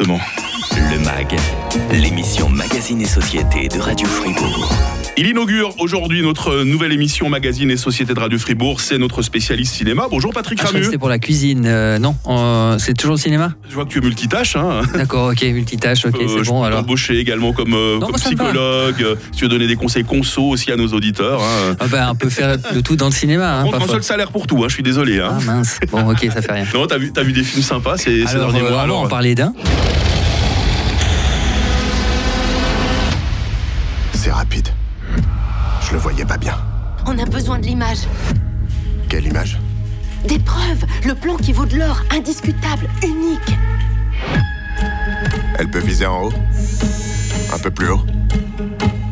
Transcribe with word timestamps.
Exactement. 0.00 0.47
Le 0.90 0.98
MAG, 1.00 1.36
l'émission 1.92 2.48
Magazine 2.48 3.00
et 3.00 3.06
Société 3.06 3.68
de 3.68 3.78
Radio 3.80 4.06
Fribourg. 4.06 4.72
Il 5.16 5.26
inaugure 5.26 5.74
aujourd'hui 5.80 6.22
notre 6.22 6.62
nouvelle 6.62 6.92
émission 6.92 7.28
Magazine 7.28 7.70
et 7.70 7.76
Société 7.76 8.14
de 8.14 8.20
Radio 8.20 8.38
Fribourg. 8.38 8.80
C'est 8.80 8.98
notre 8.98 9.22
spécialiste 9.22 9.74
cinéma. 9.74 10.06
Bonjour 10.10 10.32
Patrick 10.32 10.60
Ah, 10.62 10.66
Ramu. 10.68 10.84
C'était 10.84 10.98
pour 10.98 11.08
la 11.08 11.18
cuisine. 11.18 11.64
Euh, 11.66 11.98
non, 11.98 12.14
euh, 12.28 12.78
c'est 12.78 12.94
toujours 12.94 13.16
le 13.16 13.20
cinéma? 13.20 13.52
Je 13.68 13.74
vois 13.74 13.84
que 13.84 13.90
tu 13.90 13.98
es 13.98 14.00
multitâche. 14.00 14.54
Hein. 14.56 14.82
D'accord, 14.94 15.30
ok, 15.32 15.42
multitâche, 15.42 16.06
ok, 16.06 16.14
Euh, 16.20 16.26
c'est 16.28 16.44
je 16.44 16.48
bon 16.50 16.60
peux 16.60 16.66
alors. 16.66 16.80
t'embaucher 16.80 17.18
également 17.18 17.52
comme, 17.52 17.74
euh, 17.74 17.98
Non, 17.98 18.06
comme 18.06 18.16
psychologue. 18.16 19.16
Si 19.32 19.38
tu 19.38 19.44
veux 19.44 19.48
donner 19.50 19.66
des 19.66 19.76
conseils 19.76 20.04
conso 20.04 20.42
aussi 20.44 20.70
à 20.70 20.76
nos 20.76 20.88
auditeurs. 20.88 21.40
Hein. 21.42 21.76
Ah 21.80 21.86
bah, 21.88 22.08
on 22.12 22.14
peut 22.14 22.30
faire 22.30 22.56
de 22.56 22.80
tout 22.80 22.94
dans 22.96 23.06
le 23.06 23.12
cinéma. 23.12 23.58
Hein, 23.60 23.62
Contre 23.64 23.74
un 23.76 23.78
parfois. 23.78 23.94
seul 23.96 24.04
salaire 24.04 24.30
pour 24.30 24.46
tout. 24.46 24.58
Hein. 24.62 24.68
Je 24.68 24.74
suis 24.74 24.82
désolé. 24.84 25.18
Hein. 25.20 25.30
Ah 25.40 25.44
mince, 25.44 25.78
bon 25.90 26.08
ok, 26.10 26.28
ça 26.32 26.42
fait 26.42 26.52
rien. 26.52 26.64
Non, 26.72 26.86
t'as 26.86 26.98
vu, 26.98 27.12
t'as 27.12 27.22
vu 27.24 27.32
des 27.32 27.42
films 27.42 27.62
sympas 27.62 27.96
ces, 27.96 28.24
ces 28.24 28.36
Alors, 28.36 28.52
derniers 28.52 28.66
euh, 28.66 28.70
mois. 28.70 28.82
on 28.84 28.86
va 28.86 28.94
en 28.94 28.98
alors 28.98 29.08
parler 29.08 29.34
d'un. 29.34 29.52
C'est 34.20 34.32
rapide. 34.32 34.68
Je 35.80 35.92
le 35.92 35.98
voyais 35.98 36.24
pas 36.24 36.38
bien. 36.38 36.58
On 37.06 37.16
a 37.20 37.24
besoin 37.24 37.60
de 37.60 37.66
l'image. 37.66 37.98
Quelle 39.08 39.24
image? 39.24 39.60
Des 40.26 40.40
preuves. 40.40 40.84
Le 41.06 41.14
plan 41.14 41.36
qui 41.36 41.52
vaut 41.52 41.66
de 41.66 41.76
l'or. 41.78 42.02
Indiscutable. 42.10 42.88
Unique. 43.04 43.56
Elle 45.56 45.70
peut 45.70 45.78
viser 45.78 46.06
en 46.06 46.24
haut? 46.24 46.32
Un 47.54 47.58
peu 47.60 47.70
plus 47.70 47.90
haut? 47.90 48.02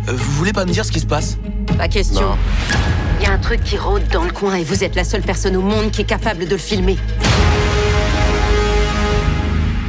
Euh, 0.09 0.13
Vous 0.13 0.33
voulez 0.33 0.53
pas 0.53 0.65
me 0.65 0.73
dire 0.73 0.85
ce 0.85 0.91
qui 0.91 0.99
se 0.99 1.07
passe? 1.07 1.39
Pas 1.79 1.87
question. 1.87 2.37
Il 3.21 3.27
y 3.27 3.27
a 3.29 3.33
un 3.33 3.39
truc 3.39 3.63
qui 3.63 3.79
rôde 3.79 4.09
dans 4.09 4.25
le 4.25 4.33
coin 4.33 4.57
et 4.57 4.65
vous 4.65 4.83
êtes 4.83 4.97
la 4.97 5.05
seule 5.05 5.23
personne 5.23 5.55
au 5.55 5.63
monde 5.63 5.93
qui 5.93 6.01
est 6.01 6.05
capable 6.05 6.47
de 6.47 6.51
le 6.51 6.59
filmer. 6.59 6.99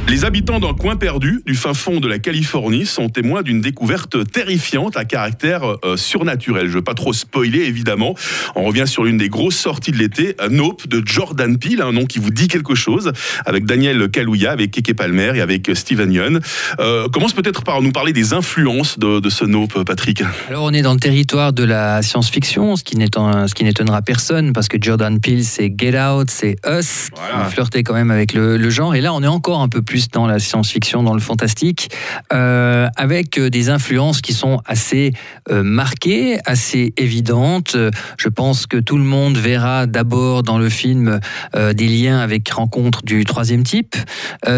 Les 0.08 0.24
habitants 0.24 0.58
d'un 0.58 0.72
coin 0.72 0.96
perdu 0.96 1.42
du 1.44 1.54
fin 1.54 1.74
fond 1.74 2.00
de 2.00 2.08
la 2.08 2.18
Californie 2.18 2.86
sont 2.86 3.10
témoins 3.10 3.42
d'une 3.42 3.60
découverte 3.60 4.30
terrifiante 4.32 4.96
à 4.96 5.04
caractère 5.04 5.76
euh, 5.84 5.98
surnaturel. 5.98 6.64
Je 6.64 6.70
ne 6.70 6.74
veux 6.76 6.82
pas 6.82 6.94
trop 6.94 7.12
spoiler, 7.12 7.64
évidemment. 7.64 8.14
On 8.56 8.64
revient 8.64 8.86
sur 8.86 9.04
l'une 9.04 9.18
des 9.18 9.28
grosses 9.28 9.56
sorties 9.56 9.92
de 9.92 9.98
l'été, 9.98 10.34
Nope 10.50 10.88
de 10.88 11.02
Jordan 11.04 11.58
Peele, 11.58 11.82
un 11.82 11.92
nom 11.92 12.06
qui 12.06 12.20
vous 12.20 12.30
dit 12.30 12.48
quelque 12.48 12.74
chose, 12.74 13.12
avec 13.44 13.66
Daniel 13.66 14.08
Kaluuya, 14.08 14.50
avec 14.50 14.70
Keke 14.70 14.96
Palmer 14.96 15.32
et 15.34 15.42
avec 15.42 15.68
euh, 15.68 15.74
Steven 15.74 16.10
Yeun. 16.10 16.40
Euh, 16.80 17.08
commence 17.10 17.34
peut-être 17.34 17.62
par 17.62 17.82
nous 17.82 17.92
parler 17.92 18.14
des 18.14 18.32
influences 18.32 18.98
de, 18.98 19.20
de 19.20 19.28
ce 19.28 19.44
Nope, 19.44 19.84
Patrick. 19.84 20.22
Alors 20.48 20.64
on 20.64 20.72
est 20.72 20.82
dans 20.82 20.94
le 20.94 21.00
territoire 21.00 21.52
de 21.52 21.64
la 21.64 22.00
science-fiction, 22.00 22.76
ce 22.76 22.82
qui 22.84 22.96
qui 22.98 23.64
n'étonnera 23.64 24.00
personne 24.02 24.54
parce 24.54 24.68
que 24.68 24.78
Jordan 24.80 25.20
Peele 25.20 25.44
c'est 25.44 25.70
Get 25.76 26.00
Out, 26.00 26.30
c'est 26.30 26.56
Us, 26.66 27.10
Voilà. 27.14 27.44
on 27.46 27.50
flirtait 27.50 27.82
quand 27.82 27.94
même 27.94 28.10
avec 28.10 28.32
le, 28.32 28.56
le 28.56 28.70
genre 28.70 28.94
et 28.94 29.02
là 29.02 29.12
on 29.12 29.22
est 29.22 29.26
encore 29.28 29.60
un 29.60 29.68
peu 29.68 29.82
plus 29.82 29.97
dans 30.06 30.26
la 30.26 30.38
science-fiction, 30.38 31.02
dans 31.02 31.14
le 31.14 31.20
fantastique, 31.20 31.90
euh, 32.32 32.88
avec 32.96 33.38
euh, 33.38 33.50
des 33.50 33.70
influences 33.70 34.20
qui 34.20 34.32
sont 34.32 34.60
assez 34.64 35.12
euh, 35.50 35.62
marquées, 35.62 36.38
assez 36.44 36.92
évidentes. 36.96 37.76
Je 38.18 38.28
pense 38.28 38.66
que 38.66 38.76
tout 38.76 38.96
le 38.96 39.04
monde 39.04 39.36
verra 39.36 39.86
d'abord 39.86 40.42
dans 40.42 40.58
le 40.58 40.68
film 40.68 41.20
euh, 41.56 41.72
des 41.72 41.88
liens 41.88 42.20
avec 42.20 42.48
Rencontre 42.50 43.02
du 43.02 43.24
troisième 43.24 43.62
type. 43.62 43.96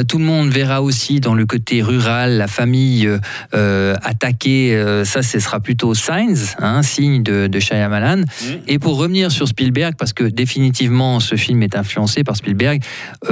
Tout 0.08 0.18
le 0.18 0.24
monde 0.24 0.50
verra 0.50 0.82
aussi 0.82 1.20
dans 1.20 1.34
le 1.34 1.46
côté 1.46 1.82
rural 1.82 2.36
la 2.36 2.46
famille 2.46 3.08
attaquée. 3.52 5.02
ça, 5.04 5.22
ce 5.22 5.38
sera 5.38 5.60
plutôt 5.60 5.94
Signs, 5.94 6.54
hein, 6.58 6.82
signe 6.82 7.22
de, 7.22 7.46
de 7.46 7.60
Shyamalan. 7.60 8.22
Et 8.66 8.78
pour 8.78 8.96
revenir 8.96 9.30
sur 9.30 9.48
Spielberg, 9.48 9.94
parce 9.98 10.12
que 10.12 10.24
définitivement 10.24 11.20
ce 11.20 11.36
film 11.36 11.62
est 11.62 11.76
influencé 11.76 12.24
par 12.24 12.36
Spielberg, 12.36 12.82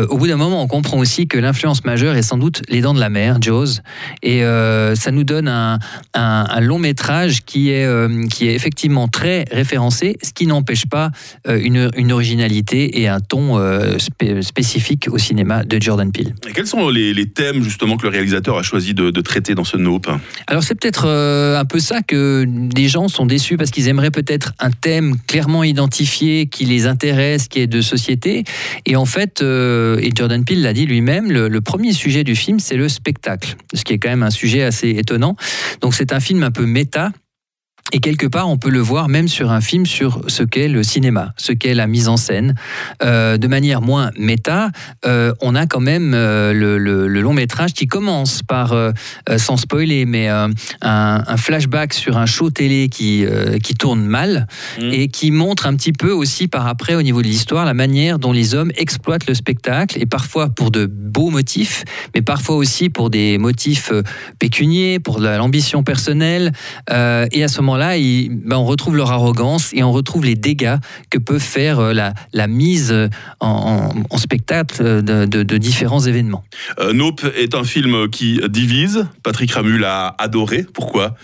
au 0.08 0.16
bout 0.18 0.26
d'un 0.26 0.36
moment, 0.36 0.62
on 0.62 0.66
comprend 0.66 0.98
aussi 0.98 1.26
que 1.28 1.38
l'influence 1.38 1.84
majeure 1.84 1.97
est 2.06 2.22
sans 2.22 2.38
doute 2.38 2.62
Les 2.68 2.80
Dents 2.80 2.94
de 2.94 3.00
la 3.00 3.08
Mer, 3.08 3.38
Jaws, 3.40 3.80
et 4.22 4.44
euh, 4.44 4.94
ça 4.94 5.10
nous 5.10 5.24
donne 5.24 5.48
un, 5.48 5.78
un- 6.14 6.46
un 6.48 6.60
long 6.60 6.78
métrage 6.78 7.44
qui 7.44 7.70
est, 7.70 7.84
euh, 7.84 8.26
qui 8.28 8.48
est 8.48 8.54
effectivement 8.54 9.08
très 9.08 9.44
référencé, 9.50 10.16
ce 10.22 10.32
qui 10.32 10.46
n'empêche 10.46 10.86
pas 10.86 11.10
euh, 11.46 11.60
une, 11.62 11.90
une 11.96 12.12
originalité 12.12 13.00
et 13.00 13.08
un 13.08 13.20
ton 13.20 13.58
spé- 13.98 14.42
spécifique 14.42 15.06
au 15.10 15.18
cinéma 15.18 15.64
de 15.64 15.80
Jordan 15.80 16.10
Peele. 16.12 16.34
Et 16.48 16.52
quels 16.52 16.66
sont 16.66 16.88
les, 16.88 17.12
les 17.14 17.26
thèmes 17.26 17.62
justement 17.62 17.96
que 17.96 18.04
le 18.04 18.10
réalisateur 18.10 18.56
a 18.58 18.62
choisi 18.62 18.94
de, 18.94 19.10
de 19.10 19.20
traiter 19.20 19.54
dans 19.54 19.64
ce 19.64 19.76
Nope 19.76 20.08
Alors 20.46 20.62
c'est 20.62 20.74
peut-être 20.74 21.06
un 21.08 21.64
peu 21.64 21.78
ça 21.80 22.00
que 22.02 22.44
des 22.46 22.88
gens 22.88 23.08
sont 23.08 23.26
déçus 23.26 23.56
parce 23.56 23.70
qu'ils 23.70 23.88
aimeraient 23.88 24.10
peut-être 24.10 24.52
un 24.58 24.70
thème 24.70 25.16
clairement 25.26 25.64
identifié 25.64 26.46
qui 26.46 26.64
les 26.64 26.86
intéresse, 26.86 27.48
qui 27.48 27.60
est 27.60 27.66
de 27.66 27.80
société. 27.80 28.44
Et 28.86 28.96
en 28.96 29.04
fait, 29.06 29.42
et 29.42 30.10
Jordan 30.14 30.44
Peele 30.44 30.62
l'a 30.62 30.72
dit 30.72 30.86
lui-même, 30.86 31.30
le, 31.30 31.48
le 31.48 31.60
premier 31.60 31.87
sujet 31.92 32.24
du 32.24 32.36
film 32.36 32.60
c'est 32.60 32.76
le 32.76 32.88
spectacle, 32.88 33.56
ce 33.74 33.84
qui 33.84 33.94
est 33.94 33.98
quand 33.98 34.08
même 34.08 34.22
un 34.22 34.30
sujet 34.30 34.62
assez 34.62 34.90
étonnant. 34.90 35.36
Donc 35.80 35.94
c'est 35.94 36.12
un 36.12 36.20
film 36.20 36.42
un 36.42 36.50
peu 36.50 36.66
méta. 36.66 37.12
Et 37.92 38.00
quelque 38.00 38.26
part, 38.26 38.48
on 38.50 38.58
peut 38.58 38.68
le 38.68 38.80
voir 38.80 39.08
même 39.08 39.28
sur 39.28 39.50
un 39.50 39.62
film 39.62 39.86
sur 39.86 40.20
ce 40.26 40.42
qu'est 40.42 40.68
le 40.68 40.82
cinéma, 40.82 41.32
ce 41.38 41.52
qu'est 41.52 41.72
la 41.72 41.86
mise 41.86 42.08
en 42.08 42.18
scène. 42.18 42.54
Euh, 43.02 43.38
de 43.38 43.46
manière 43.48 43.80
moins 43.80 44.10
méta, 44.18 44.70
euh, 45.06 45.32
on 45.40 45.54
a 45.54 45.64
quand 45.66 45.80
même 45.80 46.12
euh, 46.14 46.52
le, 46.52 46.76
le- 46.76 47.08
le 47.08 47.20
long 47.22 47.32
métrage 47.32 47.72
qui 47.72 47.86
commence 47.86 48.42
par, 48.42 48.74
sans 49.38 49.56
spoiler, 49.56 50.04
mais 50.04 50.28
un, 50.28 50.50
un 50.82 51.36
flashback 51.38 51.94
sur 51.94 52.18
un 52.18 52.26
show 52.26 52.50
télé 52.50 52.88
qui, 52.90 53.24
qui 53.62 53.74
tourne 53.74 54.04
mal 54.04 54.46
Mm. 54.78 54.90
et 54.92 55.08
qui 55.08 55.30
montre 55.30 55.66
un 55.66 55.74
petit 55.74 55.92
peu 55.92 56.10
aussi 56.12 56.46
par 56.48 56.66
après 56.66 56.94
au 56.94 57.02
niveau 57.02 57.22
de 57.22 57.26
l'histoire 57.26 57.64
la 57.64 57.74
manière 57.74 58.18
dont 58.18 58.32
les 58.32 58.54
hommes 58.54 58.70
exploitent 58.76 59.26
le 59.26 59.34
spectacle 59.34 59.96
et 60.00 60.06
parfois 60.06 60.48
pour 60.50 60.70
de 60.70 60.86
beaux 60.86 61.30
motifs, 61.30 61.84
mais 62.14 62.20
parfois 62.22 62.56
aussi 62.56 62.90
pour 62.90 63.08
des 63.10 63.38
motifs 63.38 63.92
pécuniers, 64.38 64.98
pour 64.98 65.20
de 65.20 65.26
l'ambition 65.28 65.82
personnelle. 65.82 66.52
Et 66.90 67.42
à 67.42 67.48
ce 67.48 67.60
moment-là, 67.60 67.77
ils- 67.96 68.28
ben, 68.30 68.56
on 68.56 68.64
retrouve 68.64 68.96
leur 68.96 69.10
arrogance 69.10 69.70
et 69.72 69.82
on 69.82 69.92
retrouve 69.92 70.24
les 70.24 70.34
dégâts 70.34 70.76
que 71.10 71.18
peut 71.18 71.38
faire 71.38 71.78
euh, 71.78 71.92
la, 71.92 72.14
la 72.32 72.46
mise 72.46 72.90
euh, 72.92 73.08
en, 73.40 73.92
en- 73.94 74.14
en 74.14 74.18
spectacle 74.18 74.76
euh, 74.82 75.02
de, 75.02 75.24
de- 75.26 75.42
de 75.42 75.56
différents 75.58 76.00
événements. 76.00 76.44
Euh, 76.78 76.92
Nope 76.92 77.24
est 77.36 77.54
un 77.54 77.64
film 77.64 78.08
qui 78.10 78.40
divise. 78.48 79.06
Patrick 79.22 79.52
Ramu 79.52 79.78
l'a 79.78 80.14
adoré. 80.18 80.64
Pourquoi? 80.74 81.14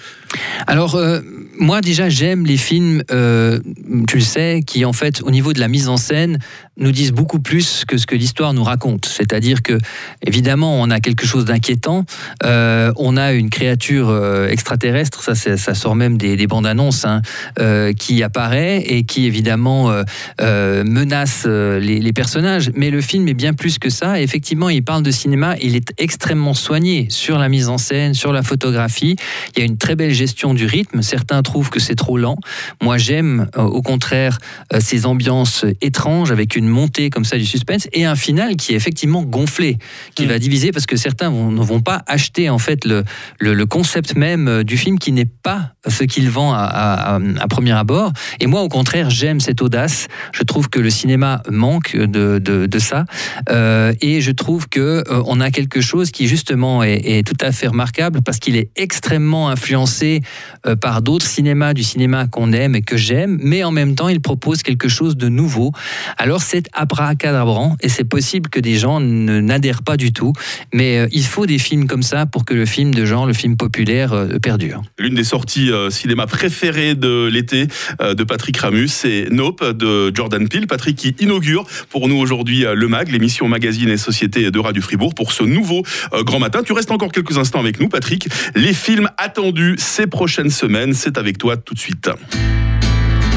Alors, 0.66 0.96
euh, 0.96 1.20
moi 1.60 1.80
déjà, 1.80 2.08
j'aime 2.08 2.44
les 2.44 2.56
films, 2.56 3.02
euh, 3.12 3.60
tu 4.08 4.16
le 4.16 4.22
sais, 4.22 4.62
qui 4.66 4.84
en 4.84 4.92
fait, 4.92 5.22
au 5.22 5.30
niveau 5.30 5.52
de 5.52 5.60
la 5.60 5.68
mise 5.68 5.88
en 5.88 5.96
scène, 5.96 6.38
nous 6.76 6.90
disent 6.90 7.12
beaucoup 7.12 7.38
plus 7.38 7.84
que 7.86 7.98
ce 7.98 8.06
que 8.06 8.16
l'histoire 8.16 8.52
nous 8.52 8.64
raconte. 8.64 9.06
C'est-à-dire 9.06 9.62
que, 9.62 9.78
évidemment, 10.26 10.80
on 10.80 10.90
a 10.90 10.98
quelque 10.98 11.24
chose 11.24 11.44
d'inquiétant, 11.44 12.04
on 12.42 13.16
a 13.16 13.32
une 13.32 13.48
créature 13.48 14.10
extraterrestre, 14.48 15.22
ça, 15.22 15.74
sort 15.74 15.94
même 15.94 16.18
des, 16.18 16.36
des 16.36 16.43
bandes 16.46 16.66
annonces, 16.66 17.04
hein, 17.04 17.22
euh, 17.58 17.92
qui 17.92 18.22
apparaît 18.22 18.78
et 18.78 19.04
qui, 19.04 19.26
évidemment, 19.26 19.90
euh, 19.90 20.02
euh, 20.40 20.84
menace 20.84 21.44
euh, 21.46 21.78
les, 21.80 22.00
les 22.00 22.12
personnages. 22.12 22.70
Mais 22.74 22.90
le 22.90 23.00
film 23.00 23.26
est 23.28 23.34
bien 23.34 23.52
plus 23.52 23.78
que 23.78 23.90
ça. 23.90 24.20
Et 24.20 24.22
effectivement, 24.22 24.68
il 24.68 24.82
parle 24.82 25.02
de 25.02 25.10
cinéma, 25.10 25.56
il 25.62 25.76
est 25.76 25.92
extrêmement 25.98 26.54
soigné 26.54 27.06
sur 27.10 27.38
la 27.38 27.48
mise 27.48 27.68
en 27.68 27.78
scène, 27.78 28.14
sur 28.14 28.32
la 28.32 28.42
photographie. 28.42 29.16
Il 29.54 29.58
y 29.58 29.62
a 29.62 29.64
une 29.64 29.78
très 29.78 29.96
belle 29.96 30.12
gestion 30.12 30.54
du 30.54 30.66
rythme. 30.66 31.02
Certains 31.02 31.42
trouvent 31.42 31.70
que 31.70 31.80
c'est 31.80 31.94
trop 31.94 32.18
lent. 32.18 32.36
Moi, 32.82 32.98
j'aime 32.98 33.48
au 33.56 33.82
contraire 33.82 34.38
ces 34.80 35.06
ambiances 35.06 35.64
étranges 35.80 36.30
avec 36.30 36.56
une 36.56 36.68
montée 36.68 37.10
comme 37.10 37.24
ça 37.24 37.36
du 37.36 37.44
suspense 37.46 37.88
et 37.92 38.04
un 38.04 38.16
final 38.16 38.56
qui 38.56 38.72
est 38.72 38.76
effectivement 38.76 39.22
gonflé, 39.22 39.78
qui 40.14 40.24
Mm. 40.24 40.28
va 40.28 40.38
diviser 40.38 40.72
parce 40.72 40.86
que 40.86 40.96
certains 40.96 41.30
vont- 41.30 41.50
ne 41.50 41.62
vont 41.62 41.80
pas 41.80 42.02
acheter 42.06 42.48
en 42.50 42.58
fait 42.58 42.84
le, 42.84 43.04
le, 43.38 43.54
le 43.54 43.66
concept 43.66 44.16
même 44.16 44.62
du 44.64 44.76
film 44.76 44.98
qui 44.98 45.12
n'est 45.12 45.24
pas 45.24 45.72
ce 45.86 46.04
qu'il 46.04 46.30
à, 46.42 47.16
à- 47.16 47.48
premier 47.48 47.72
abord. 47.72 48.12
Et 48.40 48.46
moi, 48.46 48.62
au 48.62 48.68
contraire, 48.68 49.10
j'aime 49.10 49.38
cette 49.40 49.62
audace. 49.62 50.08
Je 50.32 50.42
trouve 50.42 50.68
que 50.68 50.80
le 50.80 50.90
cinéma 50.90 51.42
manque 51.48 51.96
de, 51.96 52.38
de, 52.38 52.78
ça. 52.78 53.04
Euh, 53.48 53.92
et 54.00 54.20
je 54.20 54.32
trouve 54.32 54.68
que 54.68 54.80
euh, 55.08 55.22
on 55.26 55.40
a 55.40 55.50
quelque 55.50 55.80
chose 55.80 56.10
qui 56.10 56.26
justement 56.26 56.82
est, 56.82 57.24
tout 57.26 57.36
à 57.40 57.52
fait 57.52 57.68
remarquable 57.68 58.22
parce 58.22 58.38
qu'il 58.38 58.56
est 58.56 58.70
extrêmement 58.76 59.48
influencé 59.48 60.22
euh, 60.66 60.74
par 60.74 61.00
d'autres 61.02 61.26
cinémas, 61.26 61.74
du 61.74 61.84
cinéma 61.84 62.26
qu'on 62.26 62.52
aime 62.52 62.74
et 62.74 62.82
que 62.82 62.96
j'aime, 62.96 63.38
mais 63.40 63.62
en 63.62 63.70
même 63.70 63.94
temps, 63.94 64.08
il 64.08 64.20
propose 64.20 64.62
quelque 64.62 64.88
chose 64.88 65.16
de 65.16 65.28
nouveau. 65.28 65.72
Alors 66.18 66.42
c'est 66.42 66.68
abracadabrant 66.72 67.76
et 67.80 67.88
c'est 67.88 68.04
possible 68.04 68.50
que 68.50 68.60
des 68.60 68.76
gens 68.76 69.00
n'adhèrent 69.00 69.82
pas 69.82 69.96
du 69.96 70.12
tout, 70.12 70.32
mais 70.72 70.98
euh, 70.98 71.06
il 71.12 71.24
faut 71.24 71.46
des 71.46 71.58
films 71.58 71.86
comme 71.86 72.02
ça 72.02 72.26
pour 72.26 72.44
que 72.44 72.54
le 72.54 72.66
film 72.66 72.92
de 72.92 73.04
genre, 73.04 73.26
le 73.26 73.32
film 73.32 73.56
populaire, 73.56 74.12
perdure. 74.42 74.82
L'une 74.98 75.14
des 75.14 75.24
sorties 75.24 75.70
euh, 75.70 75.90
cinéma 76.24 76.26
préférées 76.26 76.94
de 76.94 77.28
l'été 77.30 77.66
euh, 78.00 78.14
de 78.14 78.24
Patrick 78.24 78.56
Ramus, 78.56 78.88
c'est 78.88 79.28
Nope 79.30 79.64
de 79.64 80.14
Jordan 80.14 80.48
Peele. 80.48 80.66
Patrick 80.66 80.96
qui 80.96 81.14
inaugure 81.20 81.64
pour 81.90 82.08
nous 82.08 82.16
aujourd'hui 82.16 82.64
euh, 82.64 82.74
le 82.74 82.88
MAG, 82.88 83.10
l'émission 83.10 83.48
Magazine 83.48 83.88
et 83.88 83.96
Société 83.96 84.50
de 84.50 84.58
Radio 84.58 84.82
Fribourg, 84.82 85.14
pour 85.14 85.32
ce 85.32 85.44
nouveau 85.44 85.82
euh, 86.12 86.22
grand 86.22 86.38
matin. 86.38 86.62
Tu 86.64 86.72
restes 86.72 86.90
encore 86.90 87.12
quelques 87.12 87.38
instants 87.38 87.60
avec 87.60 87.80
nous, 87.80 87.88
Patrick. 87.88 88.28
Les 88.54 88.72
films 88.72 89.08
attendus 89.18 89.76
ces 89.78 90.06
prochaines 90.06 90.50
semaines, 90.50 90.94
c'est 90.94 91.18
avec 91.18 91.38
toi 91.38 91.56
tout 91.56 91.74
de 91.74 91.78
suite. 91.78 92.10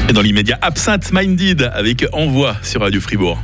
Et 0.08 0.12
dans 0.12 0.22
l'immédiat, 0.22 0.58
Absinthe 0.62 1.12
Minded 1.12 1.70
avec 1.74 2.06
Envoi 2.12 2.56
sur 2.62 2.80
Radio 2.80 3.00
Fribourg. 3.00 3.42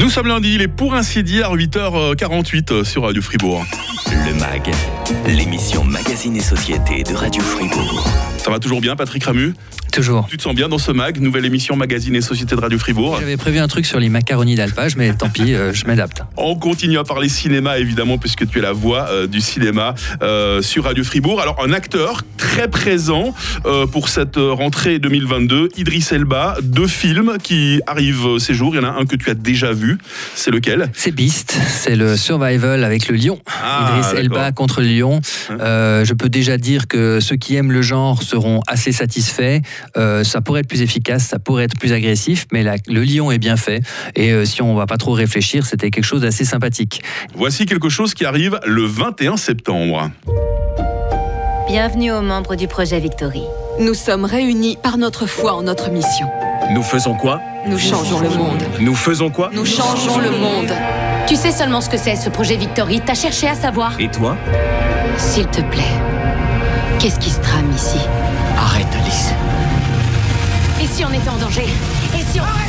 Nous 0.00 0.08
sommes 0.08 0.28
lundi, 0.28 0.54
il 0.54 0.62
est 0.62 0.68
pour 0.68 0.94
ainsi 0.94 1.22
dire 1.22 1.54
8h48 1.54 2.84
sur 2.84 3.02
Radio 3.02 3.20
Fribourg. 3.20 3.66
Le 4.06 4.32
MAG, 4.32 4.70
l'émission 5.26 5.84
Magazine 5.84 6.34
et 6.36 6.40
Société 6.40 7.02
de 7.02 7.14
Radio 7.14 7.42
Fribourg. 7.42 8.08
Ça 8.38 8.50
va 8.50 8.58
toujours 8.58 8.80
bien, 8.80 8.96
Patrick 8.96 9.24
Ramu? 9.24 9.52
Toujours. 9.90 10.26
Tu 10.28 10.36
te 10.36 10.42
sens 10.42 10.54
bien 10.54 10.68
dans 10.68 10.78
ce 10.78 10.92
mag, 10.92 11.20
nouvelle 11.20 11.44
émission 11.44 11.74
Magazine 11.76 12.14
et 12.14 12.20
Société 12.20 12.54
de 12.54 12.60
Radio 12.60 12.78
Fribourg 12.78 13.16
J'avais 13.18 13.36
prévu 13.36 13.58
un 13.58 13.68
truc 13.68 13.86
sur 13.86 13.98
les 13.98 14.08
macaronis 14.08 14.54
d'alpage, 14.54 14.96
mais 14.96 15.12
tant 15.14 15.28
pis, 15.28 15.54
euh, 15.54 15.72
je 15.72 15.84
m'adapte. 15.86 16.22
On 16.36 16.54
continue 16.56 16.98
à 16.98 17.04
parler 17.04 17.28
cinéma 17.28 17.78
évidemment 17.78 18.18
puisque 18.18 18.48
tu 18.48 18.58
es 18.58 18.62
la 18.62 18.72
voix 18.72 19.08
euh, 19.08 19.26
du 19.26 19.40
cinéma 19.40 19.94
euh, 20.22 20.62
sur 20.62 20.84
Radio 20.84 21.02
Fribourg. 21.02 21.40
Alors 21.40 21.62
un 21.64 21.72
acteur 21.72 22.22
très 22.36 22.68
présent 22.68 23.34
pour 23.92 24.08
cette 24.08 24.36
rentrée 24.36 24.98
2022, 24.98 25.68
Idriss 25.76 26.12
Elba, 26.12 26.56
deux 26.62 26.86
films 26.86 27.36
qui 27.42 27.80
arrivent 27.86 28.38
ces 28.38 28.54
jours. 28.54 28.74
Il 28.74 28.82
y 28.82 28.84
en 28.84 28.88
a 28.88 28.92
un 28.92 29.04
que 29.04 29.16
tu 29.16 29.30
as 29.30 29.34
déjà 29.34 29.72
vu, 29.72 29.98
c'est 30.34 30.50
lequel? 30.50 30.90
C'est 30.94 31.12
Beast, 31.12 31.58
c'est 31.68 31.96
le 31.96 32.16
survival 32.16 32.84
avec 32.84 33.08
le 33.08 33.16
lion. 33.16 33.38
Ah, 33.46 33.92
Idriss 33.92 34.12
Elba 34.18 34.52
contre 34.52 34.80
le 34.80 34.88
lion. 34.88 35.20
Euh, 35.50 36.04
je 36.04 36.14
peux 36.14 36.28
déjà 36.28 36.56
dire 36.58 36.88
que 36.88 37.20
ceux 37.20 37.36
qui 37.36 37.56
aiment 37.56 37.72
le 37.72 37.82
genre 37.82 38.22
seront 38.22 38.60
assez 38.66 38.92
satisfaits. 38.92 39.60
Euh, 39.96 40.24
ça 40.24 40.40
pourrait 40.40 40.60
être 40.60 40.68
plus 40.68 40.82
efficace, 40.82 41.24
ça 41.24 41.38
pourrait 41.38 41.64
être 41.64 41.78
plus 41.78 41.92
agressif, 41.92 42.46
mais 42.52 42.62
la- 42.62 42.76
le 42.86 43.02
lion 43.02 43.30
est 43.30 43.38
bien 43.38 43.56
fait. 43.56 43.80
Et 44.16 44.30
euh, 44.32 44.44
si 44.44 44.62
on 44.62 44.74
va 44.74 44.86
pas 44.86 44.96
trop 44.96 45.12
réfléchir, 45.12 45.66
c'était 45.66 45.90
quelque 45.90 46.04
chose 46.04 46.22
d'assez 46.22 46.44
sympathique. 46.44 47.02
Voici 47.34 47.66
quelque 47.66 47.88
chose 47.88 48.14
qui 48.14 48.24
arrive 48.24 48.58
le 48.66 48.84
21 48.84 49.36
septembre. 49.36 50.10
Bienvenue 51.68 52.10
aux 52.12 52.22
membres 52.22 52.56
du 52.56 52.66
projet 52.66 52.98
Victory. 52.98 53.42
Nous 53.78 53.94
sommes 53.94 54.24
réunis 54.24 54.76
par 54.82 54.98
notre 54.98 55.26
foi 55.26 55.52
en 55.54 55.62
notre 55.62 55.90
mission. 55.90 56.26
Nous 56.72 56.82
faisons 56.82 57.14
quoi? 57.14 57.40
Nous 57.66 57.78
changeons 57.78 58.20
le 58.20 58.28
monde. 58.30 58.62
Nous 58.80 58.94
faisons 58.94 59.30
quoi? 59.30 59.50
Nous 59.52 59.64
changeons 59.66 60.18
le 60.18 60.30
monde. 60.30 60.72
Tu 61.26 61.36
sais 61.36 61.52
seulement 61.52 61.80
ce 61.80 61.88
que 61.88 61.96
c'est 61.96 62.16
ce 62.16 62.28
projet 62.28 62.56
Victory 62.56 63.00
T'as 63.04 63.14
cherché 63.14 63.46
à 63.46 63.54
savoir? 63.54 63.92
Et 64.00 64.08
toi? 64.10 64.36
S'il 65.16 65.46
te 65.46 65.60
plaît, 65.60 65.94
qu'est-ce 66.98 67.18
qui 67.20 67.30
se 67.30 67.40
trame 67.40 67.70
ici? 67.74 67.98
Arrête, 68.58 68.86
Alice. 69.00 69.29
Si 70.90 71.04
on 71.04 71.12
était 71.12 71.28
en 71.28 71.36
danger 71.36 71.66
Et 72.14 72.24
si 72.32 72.40
on... 72.40 72.60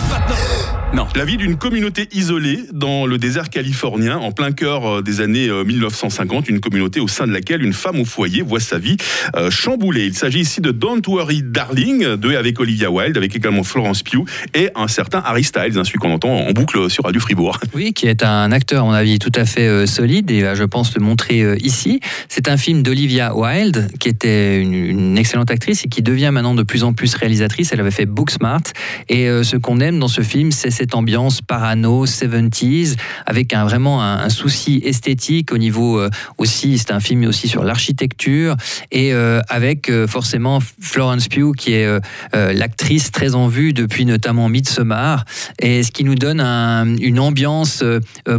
La 1.22 1.26
vie 1.26 1.36
d'une 1.36 1.58
communauté 1.58 2.08
isolée 2.14 2.62
dans 2.72 3.06
le 3.06 3.18
désert 3.18 3.50
californien, 3.50 4.18
en 4.18 4.32
plein 4.32 4.54
cœur 4.54 4.86
euh, 4.86 5.02
des 5.02 5.20
années 5.20 5.50
euh, 5.50 5.66
1950, 5.66 6.48
une 6.48 6.62
communauté 6.62 7.02
au 7.02 7.08
sein 7.10 7.28
de 7.28 7.34
laquelle 7.34 7.64
une 7.64 7.74
femme 7.74 8.00
au 8.00 8.06
foyer 8.06 8.42
voit 8.42 8.62
sa 8.62 8.80
vie 8.80 8.96
euh, 9.36 9.52
chamboulée. 9.52 10.06
Il 10.06 10.16
s'agit 10.16 10.40
ici 10.40 10.62
de 10.62 10.72
Don't 10.72 11.02
Worry 11.06 11.44
Darling, 11.44 12.16
de 12.16 12.36
avec 12.36 12.60
Olivia 12.62 12.90
Wilde, 12.90 13.18
avec 13.18 13.36
également 13.36 13.64
Florence 13.64 14.04
Pugh 14.04 14.24
et 14.54 14.70
un 14.74 14.88
certain 14.88 15.22
Harry 15.26 15.44
Styles, 15.44 15.78
hein, 15.78 15.84
celui 15.84 16.00
qu'on 16.00 16.14
entend 16.14 16.30
en 16.30 16.52
boucle 16.54 16.90
sur 16.90 17.04
Radio 17.04 17.20
Fribourg. 17.20 17.60
Oui, 17.76 17.92
qui 17.94 18.08
est 18.08 18.24
un 18.24 18.54
acteur, 18.54 18.84
à 18.84 18.88
mon 18.88 18.94
avis, 18.94 19.20
tout 19.20 19.34
à 19.36 19.46
fait 19.46 19.68
euh, 19.68 19.86
solide 19.86 20.32
et 20.32 20.42
va, 20.42 20.56
je 20.56 20.64
pense, 20.64 20.96
le 20.96 21.02
montrer 21.02 21.42
euh, 21.42 21.58
ici. 21.60 22.00
C'est 22.30 22.48
un 22.48 22.56
film 22.56 22.84
d'Olivia 22.84 23.36
Wilde, 23.36 23.90
qui 24.00 24.08
était 24.08 24.62
une, 24.62 24.74
une 24.74 25.18
excellente 25.18 25.52
actrice 25.52 25.84
et 25.84 25.90
qui 25.90 26.02
devient 26.02 26.30
maintenant 26.32 26.56
de 26.56 26.64
plus 26.64 26.86
en 26.86 26.94
plus 26.94 27.14
réalisatrice. 27.16 27.74
Elle 27.74 27.82
avait 27.82 27.92
fait 27.92 28.06
Booksmart. 28.06 28.64
Et 29.10 29.28
euh, 29.32 29.44
ce 29.44 29.58
qu'on 29.58 29.80
aime 29.80 30.00
dans 30.00 30.08
ce 30.08 30.22
film, 30.22 30.52
c'est 30.52 30.72
cette 30.72 30.96
ambiance 30.96 31.42
parano, 31.42 32.06
70s, 32.06 32.96
avec 33.26 33.54
un, 33.54 33.66
vraiment 33.66 34.04
un, 34.04 34.30
souci 34.30 34.82
esthétique 34.86 35.52
au 35.52 35.58
niveau 35.58 36.00
euh, 36.00 36.10
aussi, 36.38 36.78
c'est 36.78 36.92
un 36.92 37.00
film 37.00 37.26
aussi 37.26 37.48
sur 37.48 37.64
l'architecture 37.64 38.56
et 38.92 39.14
euh, 39.14 39.42
avec 39.50 39.92
forcément 40.08 40.60
Florence 40.80 41.28
Pugh, 41.28 41.56
qui 41.56 41.74
est 41.74 41.88
l'actrice 42.34 43.12
très 43.12 43.36
en 43.36 43.48
vue 43.48 43.74
depuis 43.74 44.06
notamment 44.06 44.48
Midsommar 44.50 45.26
et 45.60 45.84
ce 45.84 45.92
qui 45.92 46.04
nous 46.04 46.16
donne 46.16 46.40
un- 46.40 46.96
une 46.98 47.20
ambiance 47.20 47.84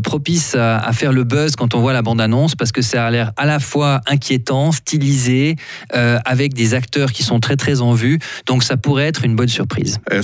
propice 0.03 0.55
à, 0.55 0.93
faire 0.93 1.13
le 1.13 1.25
buzz 1.25 1.57
quand 1.57 1.75
on 1.75 1.81
voit 1.81 1.93
la 1.93 2.03
bande-annonce, 2.03 2.55
parce 2.55 2.73
que 2.73 2.83
ça 2.83 3.07
a 3.07 3.11
l'air 3.11 3.33
à 3.37 3.47
la 3.47 3.59
fois 3.59 4.01
inquiétant, 4.07 4.73
stylisé, 4.73 5.57
avec 5.93 6.55
des 6.55 6.75
acteurs 6.75 7.13
qui 7.13 7.23
sont 7.23 7.41
très 7.41 7.57
très 7.57 7.81
en 7.81 7.93
vue, 7.93 8.19
donc 8.47 8.63
ça 8.63 8.77
pourrait 8.77 9.07
être 9.07 9.25
une 9.25 9.37
bonne 9.37 9.49
surprise. 9.49 9.99
Euh, 10.13 10.23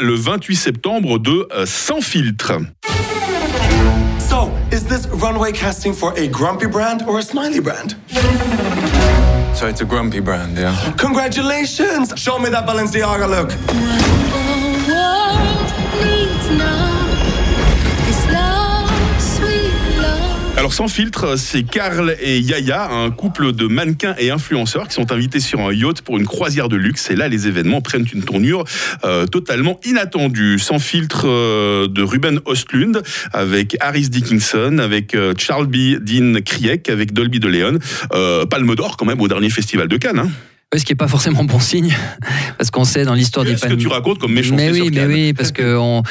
le 0.00 0.14
28 0.14 0.56
septembre 0.56 1.18
de 1.18 1.48
euh, 1.52 1.66
Sans 1.66 2.00
filtre. 2.00 2.52
So, 4.18 4.50
is 4.70 4.84
this 4.84 5.06
runway 5.08 5.52
casting 5.52 5.92
for 5.92 6.12
a 6.16 6.26
grumpy 6.28 6.66
brand 6.66 7.02
or 7.06 7.18
a 7.18 7.22
smiley 7.22 7.60
brand? 7.60 7.96
So 9.54 9.66
it's 9.66 9.80
a 9.80 9.84
grumpy 9.84 10.20
brand, 10.20 10.56
yeah. 10.56 10.74
Congratulations! 10.96 12.14
Show 12.16 12.38
me 12.38 12.48
that 12.50 12.66
Balenciaga 12.66 13.28
look. 13.28 13.50
Alors 20.56 20.74
sans 20.74 20.88
filtre, 20.88 21.38
c'est 21.38 21.62
Karl 21.62 22.16
et 22.20 22.38
Yaya, 22.38 22.90
un 22.90 23.10
couple 23.10 23.52
de 23.52 23.66
mannequins 23.66 24.14
et 24.18 24.30
influenceurs 24.30 24.88
qui 24.88 24.94
sont 24.94 25.10
invités 25.10 25.40
sur 25.40 25.60
un 25.60 25.72
yacht 25.72 26.02
pour 26.02 26.18
une 26.18 26.26
croisière 26.26 26.68
de 26.68 26.76
luxe. 26.76 27.10
Et 27.10 27.16
là, 27.16 27.28
les 27.28 27.48
événements 27.48 27.80
prennent 27.80 28.06
une 28.12 28.22
tournure 28.22 28.64
euh, 29.04 29.26
totalement 29.26 29.80
inattendue. 29.84 30.58
Sans 30.58 30.78
filtre 30.78 31.26
euh, 31.26 31.88
de 31.88 32.02
Ruben 32.02 32.40
Ostlund, 32.44 33.02
avec 33.32 33.76
Harris 33.80 34.10
Dickinson, 34.10 34.78
avec 34.78 35.14
euh, 35.14 35.32
Charles 35.38 35.66
B. 35.66 35.96
Dean 35.98 36.40
Kriek, 36.44 36.90
avec 36.90 37.14
Dolby 37.14 37.40
de 37.40 37.48
Leon. 37.48 37.78
Euh, 38.12 38.44
Palme 38.44 38.74
d'or 38.74 38.98
quand 38.98 39.06
même 39.06 39.20
au 39.22 39.28
dernier 39.28 39.48
festival 39.48 39.88
de 39.88 39.96
Cannes. 39.96 40.18
hein. 40.18 40.30
Ouais, 40.72 40.78
Ce 40.78 40.84
qui 40.84 40.92
n'est 40.92 40.96
pas 40.96 41.08
forcément 41.08 41.42
bon 41.42 41.58
signe, 41.58 41.92
parce 42.58 42.70
qu'on 42.70 42.84
sait 42.84 43.04
dans 43.04 43.14
l'histoire 43.14 43.44
des 43.44 43.52
Qu'est-ce 43.52 43.62
que 43.64 43.68
palmes. 43.70 43.80
tu 43.80 43.88
racontes 43.88 44.20
comme 44.20 44.32
méchanceté 44.32 44.66
Mais 44.66 44.70
oui, 44.70 44.92
sur 44.94 45.04
mais 45.08 45.12
oui, 45.12 45.32
parce 45.32 45.50
qu'on 45.50 46.04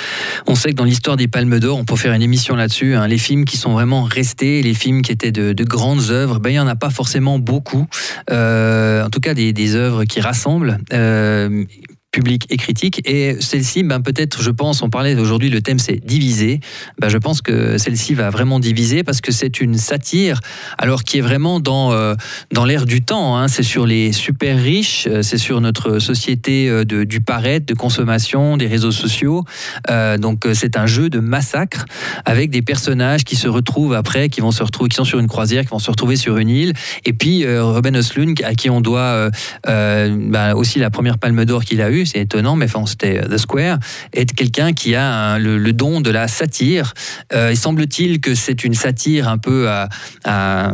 on 0.47 0.55
sait 0.55 0.71
que 0.71 0.75
dans 0.75 0.83
l'histoire 0.83 1.15
des 1.15 1.29
Palmes 1.29 1.59
d'Or, 1.59 1.77
on 1.77 1.85
peut 1.85 1.95
faire 1.95 2.11
une 2.11 2.21
émission 2.21 2.57
là-dessus. 2.57 2.93
hein, 2.95 3.07
les 3.07 3.17
films 3.17 3.45
qui 3.45 3.55
sont 3.55 3.71
vraiment 3.71 4.03
restés, 4.03 4.61
les 4.61 4.73
films 4.73 5.01
qui 5.01 5.13
étaient 5.13 5.31
de, 5.31 5.53
de 5.53 5.63
grandes 5.63 6.09
œuvres, 6.09 6.39
ben, 6.39 6.49
il 6.49 6.53
n'y 6.53 6.59
en 6.59 6.67
a 6.67 6.75
pas 6.75 6.89
forcément 6.89 7.39
beaucoup. 7.39 7.87
Euh, 8.31 9.05
en 9.05 9.09
tout 9.09 9.21
cas, 9.21 9.33
des, 9.33 9.53
des 9.53 9.75
œuvres 9.75 10.03
qui 10.03 10.19
rassemblent. 10.19 10.77
Euh, 10.91 11.63
public 12.11 12.45
et 12.49 12.57
critique. 12.57 13.01
Et 13.05 13.39
celle-ci 13.39 13.83
ben 13.83 14.01
peut-être 14.01 14.41
je 14.41 14.49
pense 14.51 14.81
on 14.81 14.89
parlait 14.89 15.15
aujourd'hui 15.15 15.49
le 15.49 15.61
thème 15.61 15.79
c'est 15.79 16.03
diviser. 16.03 16.59
Ben, 16.99 17.09
je 17.09 17.17
pense 17.17 17.41
que 17.41 17.77
celle-ci 17.77 18.13
va 18.13 18.29
vraiment 18.29 18.59
diviser 18.59 19.03
parce 19.03 19.21
que 19.21 19.31
c'est 19.31 19.61
une 19.61 19.77
satire 19.77 20.39
alors 20.77 21.03
qui 21.03 21.19
est 21.19 21.21
vraiment 21.21 21.59
dans 21.59 21.91
euh, 21.91 22.15
dans 22.51 22.65
l'air 22.65 22.85
du 22.85 23.01
temps 23.01 23.37
hein. 23.37 23.47
c'est 23.47 23.63
sur 23.63 23.85
les 23.85 24.11
super 24.11 24.61
riches 24.61 25.07
euh, 25.07 25.21
c'est 25.21 25.37
sur 25.37 25.61
notre 25.61 25.99
société 25.99 26.69
euh, 26.69 26.83
de, 26.83 27.03
du 27.03 27.21
paraître 27.21 27.65
de 27.65 27.73
consommation 27.73 28.57
des 28.57 28.67
réseaux 28.67 28.91
sociaux. 28.91 29.43
Euh, 29.89 30.17
donc 30.17 30.47
c'est 30.53 30.77
un 30.77 30.85
jeu 30.85 31.09
de 31.09 31.19
massacre 31.19 31.85
avec 32.25 32.49
des 32.49 32.61
personnages 32.61 33.23
qui 33.23 33.35
se 33.35 33.47
retrouvent 33.47 33.93
après 33.93 34.29
qui 34.29 34.41
vont 34.41 34.51
se 34.51 34.63
retrouver 34.63 34.89
qui 34.89 34.95
sont 34.95 35.03
sur 35.03 35.19
une 35.19 35.27
croisière 35.27 35.63
qui 35.63 35.69
vont 35.69 35.79
se 35.79 35.91
retrouver 35.91 36.15
sur 36.15 36.37
une 36.37 36.49
île. 36.49 36.73
Et 37.05 37.13
puis 37.13 37.45
Ruben 37.45 37.95
Östlund 37.95 38.41
à 38.43 38.55
qui 38.55 38.69
on 38.69 38.81
doit 38.81 39.29
ben, 39.65 40.53
aussi 40.55 40.79
la 40.79 40.89
première 40.89 41.17
palme 41.17 41.45
d'or 41.45 41.63
qu'il 41.63 41.81
a 41.81 41.91
eue, 41.91 41.98
c'est 42.05 42.19
étonnant, 42.19 42.55
mais 42.55 42.65
enfin, 42.65 42.85
c'était 42.85 43.21
The 43.21 43.37
Square, 43.37 43.79
est 44.13 44.33
quelqu'un 44.33 44.73
qui 44.73 44.95
a 44.95 45.37
le, 45.39 45.71
don 45.73 46.01
de 46.01 46.09
la 46.09 46.27
satire. 46.27 46.93
Euh, 47.33 47.51
il 47.51 47.57
semble-t-il 47.57 48.21
que 48.21 48.35
c'est 48.35 48.63
une 48.63 48.73
satire 48.73 49.27
un 49.27 49.37
peu 49.37 49.67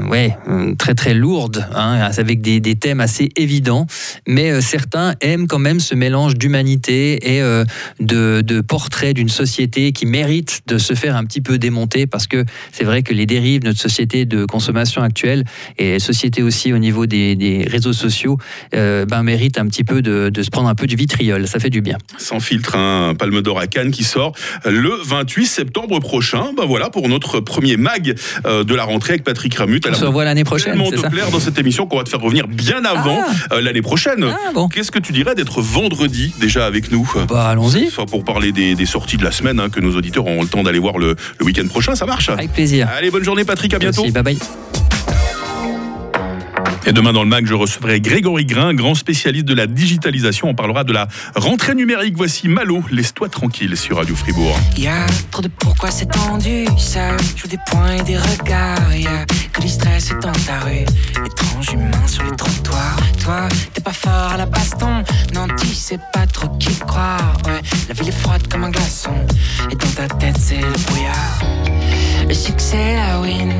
ouais, 0.09 0.37
euh, 0.47 0.75
très 0.75 0.95
très 0.95 1.13
lourde, 1.13 1.67
hein, 1.73 2.09
avec 2.17 2.41
des, 2.41 2.75
thèmes 2.75 2.99
assez 2.99 3.29
évidents, 3.35 3.87
mais 4.27 4.51
euh, 4.51 4.61
certains 4.61 5.15
aiment 5.21 5.47
quand 5.47 5.59
même 5.59 5.79
ce 5.79 5.95
mélange 5.95 6.35
d'humanité 6.35 7.35
et 7.35 7.41
euh, 7.41 7.63
de, 7.99 8.61
portrait 8.61 9.13
d'une 9.13 9.29
société 9.29 9.91
qui 9.91 10.05
mérite 10.05 10.61
de 10.67 10.77
se 10.77 10.93
faire 10.93 11.15
un 11.15 11.25
petit 11.25 11.41
peu 11.41 11.57
démonter, 11.57 12.07
parce 12.07 12.27
que 12.27 12.43
c'est 12.71 12.83
vrai 12.83 13.03
que 13.03 13.13
les 13.13 13.25
dérives 13.25 13.61
de 13.61 13.67
notre 13.67 13.79
société 13.79 14.25
de 14.25 14.45
consommation 14.45 15.01
actuelle 15.01 15.43
et 15.77 15.99
société 15.99 16.41
aussi 16.41 16.73
au 16.73 16.77
niveau 16.77 17.05
des, 17.05 17.65
réseaux 17.69 17.93
sociaux 17.93 18.37
euh, 18.73 19.05
ben, 19.05 19.23
mérite 19.23 19.57
un 19.57 19.67
petit 19.67 19.83
peu 19.83 20.01
de, 20.01 20.29
de 20.29 20.43
se 20.43 20.49
prendre 20.49 20.69
un 20.69 20.75
peu 20.75 20.87
du 20.87 20.95
Ça 21.47 21.59
fait 21.59 21.69
du 21.69 21.81
bien. 21.81 21.97
Sans 22.17 22.39
filtre, 22.39 22.75
un 22.75 23.15
Palme 23.15 23.41
d'Or 23.41 23.59
à 23.59 23.67
Cannes 23.67 23.91
qui 23.91 24.03
sort 24.03 24.33
le 24.65 24.91
28 25.03 25.45
septembre 25.45 25.99
prochain. 25.99 26.51
Ben 26.57 26.65
voilà 26.65 26.89
pour 26.89 27.07
notre 27.09 27.39
premier 27.39 27.77
mag 27.77 28.15
euh, 28.45 28.63
de 28.63 28.75
la 28.75 28.83
rentrée 28.83 29.13
avec 29.13 29.23
Patrick 29.23 29.55
Ramut. 29.55 29.81
On 29.89 29.93
se 29.93 30.05
revoit 30.05 30.25
l'année 30.25 30.43
prochaine, 30.43 30.81
c'est 30.89 30.95
te 31.01 31.07
plaire 31.09 31.29
dans 31.31 31.39
cette 31.39 31.57
émission 31.57 31.85
qu'on 31.87 31.97
va 31.97 32.03
te 32.03 32.09
faire 32.09 32.21
revenir 32.21 32.47
bien 32.47 32.83
avant 32.85 33.19
euh, 33.51 33.61
l'année 33.61 33.81
prochaine. 33.81 34.25
Qu'est-ce 34.73 34.91
que 34.91 34.99
tu 34.99 35.13
dirais 35.13 35.35
d'être 35.35 35.61
vendredi 35.61 36.33
déjà 36.39 36.65
avec 36.65 36.91
nous? 36.91 37.09
Bah 37.29 37.49
allons-y. 37.49 37.89
Soit 37.89 38.05
pour 38.05 38.23
parler 38.23 38.51
des, 38.51 38.75
des 38.75 38.85
sorties 38.85 39.17
de 39.17 39.23
la 39.23 39.31
semaine 39.31 39.59
hein, 39.59 39.69
que 39.69 39.79
nos 39.79 39.95
auditeurs 39.95 40.25
auront 40.25 40.41
le 40.41 40.47
temps 40.47 40.63
d'aller 40.63 40.79
voir 40.79 40.97
le, 40.97 41.15
le 41.39 41.45
week-end 41.45 41.67
prochain. 41.67 41.95
Ça 41.95 42.05
marche? 42.05 42.29
Avec 42.29 42.51
plaisir. 42.53 42.87
Allez, 42.95 43.11
bonne 43.11 43.23
journée 43.23 43.45
Patrick, 43.45 43.73
à 43.73 43.79
bientôt. 43.79 44.01
Merci, 44.03 44.13
bye 44.13 44.23
bye. 44.23 44.84
Et 46.87 46.93
demain 46.93 47.13
dans 47.13 47.23
le 47.23 47.29
MAC, 47.29 47.47
je 47.47 47.55
recevrai 47.55 47.99
Grégory 47.99 48.45
Grain, 48.45 48.75
grand 48.75 48.93
spécialiste 48.93 49.45
de 49.45 49.55
la 49.55 49.65
digitalisation. 49.65 50.49
On 50.49 50.53
parlera 50.53 50.83
de 50.83 50.93
la 50.93 51.07
rentrée 51.35 51.73
numérique. 51.73 52.15
Voici 52.15 52.47
Malo, 52.47 52.83
laisse-toi 52.91 53.27
tranquille 53.27 53.75
sur 53.75 53.97
Radio 53.97 54.15
Fribourg. 54.15 54.55
Y 54.77 54.85
a 54.85 55.07
trop 55.31 55.41
de 55.41 55.47
pourquoi 55.47 55.89
c'est 55.89 56.05
tendu, 56.05 56.65
ça 56.77 57.17
joue 57.35 57.47
des 57.47 57.57
points 57.67 57.95
et 57.95 58.03
des 58.03 58.17
regards. 58.17 58.95
Y 58.95 59.07
a 59.07 59.25
que 59.51 59.61
du 59.61 59.67
stress 59.67 60.09
dans 60.21 60.31
ta 60.31 60.59
rue, 60.59 60.85
étrange 61.25 61.73
humain 61.73 62.07
sur 62.07 62.23
les 62.23 62.35
trottoirs. 62.35 62.97
Toi, 63.23 63.47
t'es 63.73 63.81
pas 63.81 63.93
fort 63.93 64.33
à 64.33 64.37
la 64.37 64.45
baston, 64.45 65.03
non, 65.33 65.47
tu 65.59 65.67
sais 65.67 65.99
pas 66.13 66.27
trop 66.27 66.49
qui 66.59 66.77
croire. 66.79 67.35
Ouais, 67.47 67.61
la 67.87 67.95
ville 67.95 68.09
est 68.09 68.19
froide 68.19 68.47
comme 68.47 68.63
un 68.63 68.69
glaçon, 68.69 69.15
et 69.71 69.75
dans 69.75 69.91
ta 69.95 70.07
tête 70.07 70.37
c'est 70.39 70.61
le 70.61 70.83
brouillard. 70.85 71.39
Le 72.27 72.33
succès, 72.33 72.95
la 72.95 73.19
win, 73.21 73.51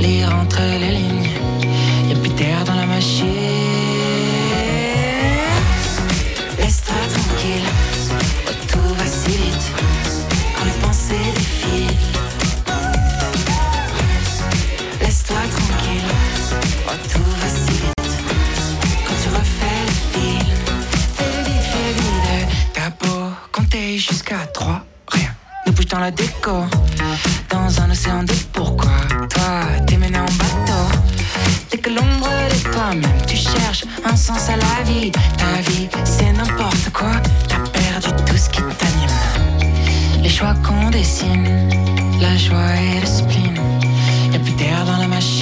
lire 0.00 0.34
entre 0.34 0.60
les 0.78 0.90
lignes, 0.90 1.29
dans 2.64 2.74
la 2.74 2.86
machine. 2.86 3.26
Laisse-toi 6.58 6.94
tranquille, 7.12 7.68
oh, 8.46 8.52
tout 8.66 8.94
va 8.94 9.04
si 9.04 9.30
vite 9.36 9.72
quand 10.56 10.64
les 10.64 10.80
pensées 10.80 11.32
défilent. 11.34 11.96
Laisse-toi 15.02 15.36
tranquille, 15.36 16.10
oh 16.86 16.96
tout 17.12 17.30
va 17.40 17.48
si 17.48 17.72
vite 17.72 18.14
quand 19.06 19.16
tu 19.22 19.28
refais 19.28 19.80
le 19.86 19.92
film. 20.12 20.46
Fais 21.16 21.42
vite, 21.44 21.66
fais 21.72 21.92
vite, 21.92 22.48
t'as 22.72 22.90
beau 22.90 23.22
compter 23.52 23.98
jusqu'à 23.98 24.46
trois, 24.54 24.80
rien 25.08 25.34
ne 25.66 25.72
bouge 25.72 25.86
dans 25.86 26.00
la 26.00 26.10
déco. 26.10 26.64
La 42.20 42.36
joie 42.36 42.74
et 42.76 43.00
le 43.00 43.06
spleen. 43.06 43.54
Y'a 44.32 44.38
plus 44.38 44.52
d'air 44.52 44.84
dans 44.84 44.98
la 44.98 45.08
machine. 45.08 45.39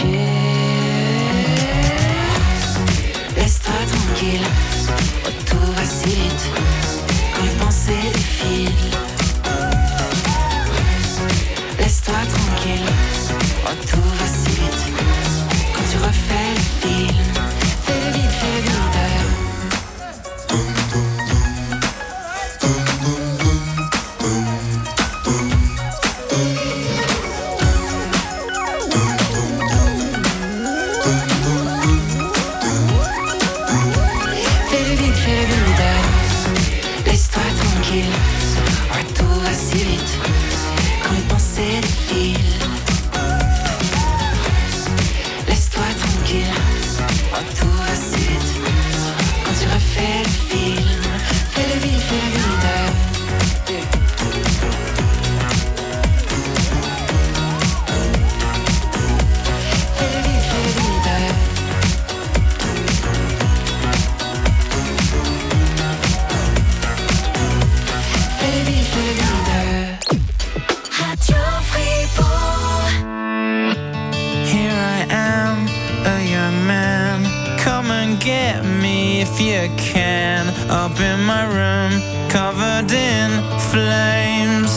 If 79.31 79.41
you 79.41 79.77
can. 79.77 80.49
Up 80.71 80.99
in 81.01 81.21
my 81.25 81.45
room, 81.45 81.93
covered 82.31 82.91
in 82.93 83.29
flames. 83.71 84.75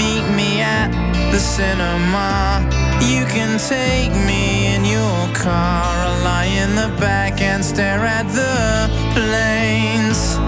Meet 0.00 0.26
me 0.36 0.60
at 0.60 0.90
the 1.32 1.38
cinema. 1.38 2.66
You 3.00 3.24
can 3.26 3.58
take 3.58 4.12
me 4.26 4.74
in 4.74 4.84
your 4.84 5.20
car. 5.34 5.84
I'll 6.06 6.24
lie 6.24 6.50
in 6.62 6.74
the 6.74 6.90
back 7.00 7.40
and 7.40 7.64
stare 7.64 8.04
at 8.04 8.26
the 8.40 8.88
planes. 9.14 10.47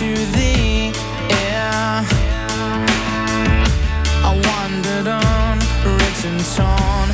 Into 0.00 0.14
the 0.32 0.92
air. 1.30 2.04
I 4.22 4.32
wandered 4.46 5.08
on, 5.08 5.58
ripped 5.98 6.24
and 6.24 6.40
torn, 6.54 7.08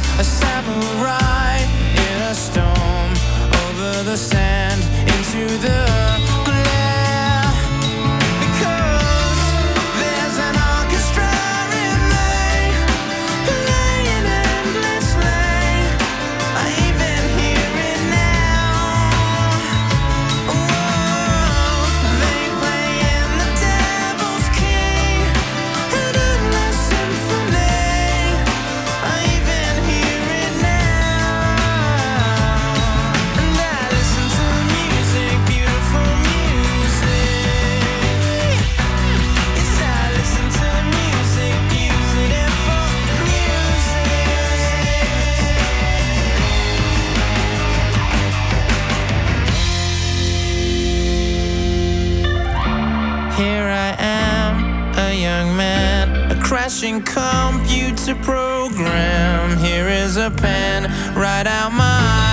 computer 56.92 58.14
program. 58.16 59.56
Here 59.56 59.88
is 59.88 60.18
a 60.18 60.30
pen, 60.30 60.82
write 61.16 61.46
out 61.46 61.72
my 61.72 62.23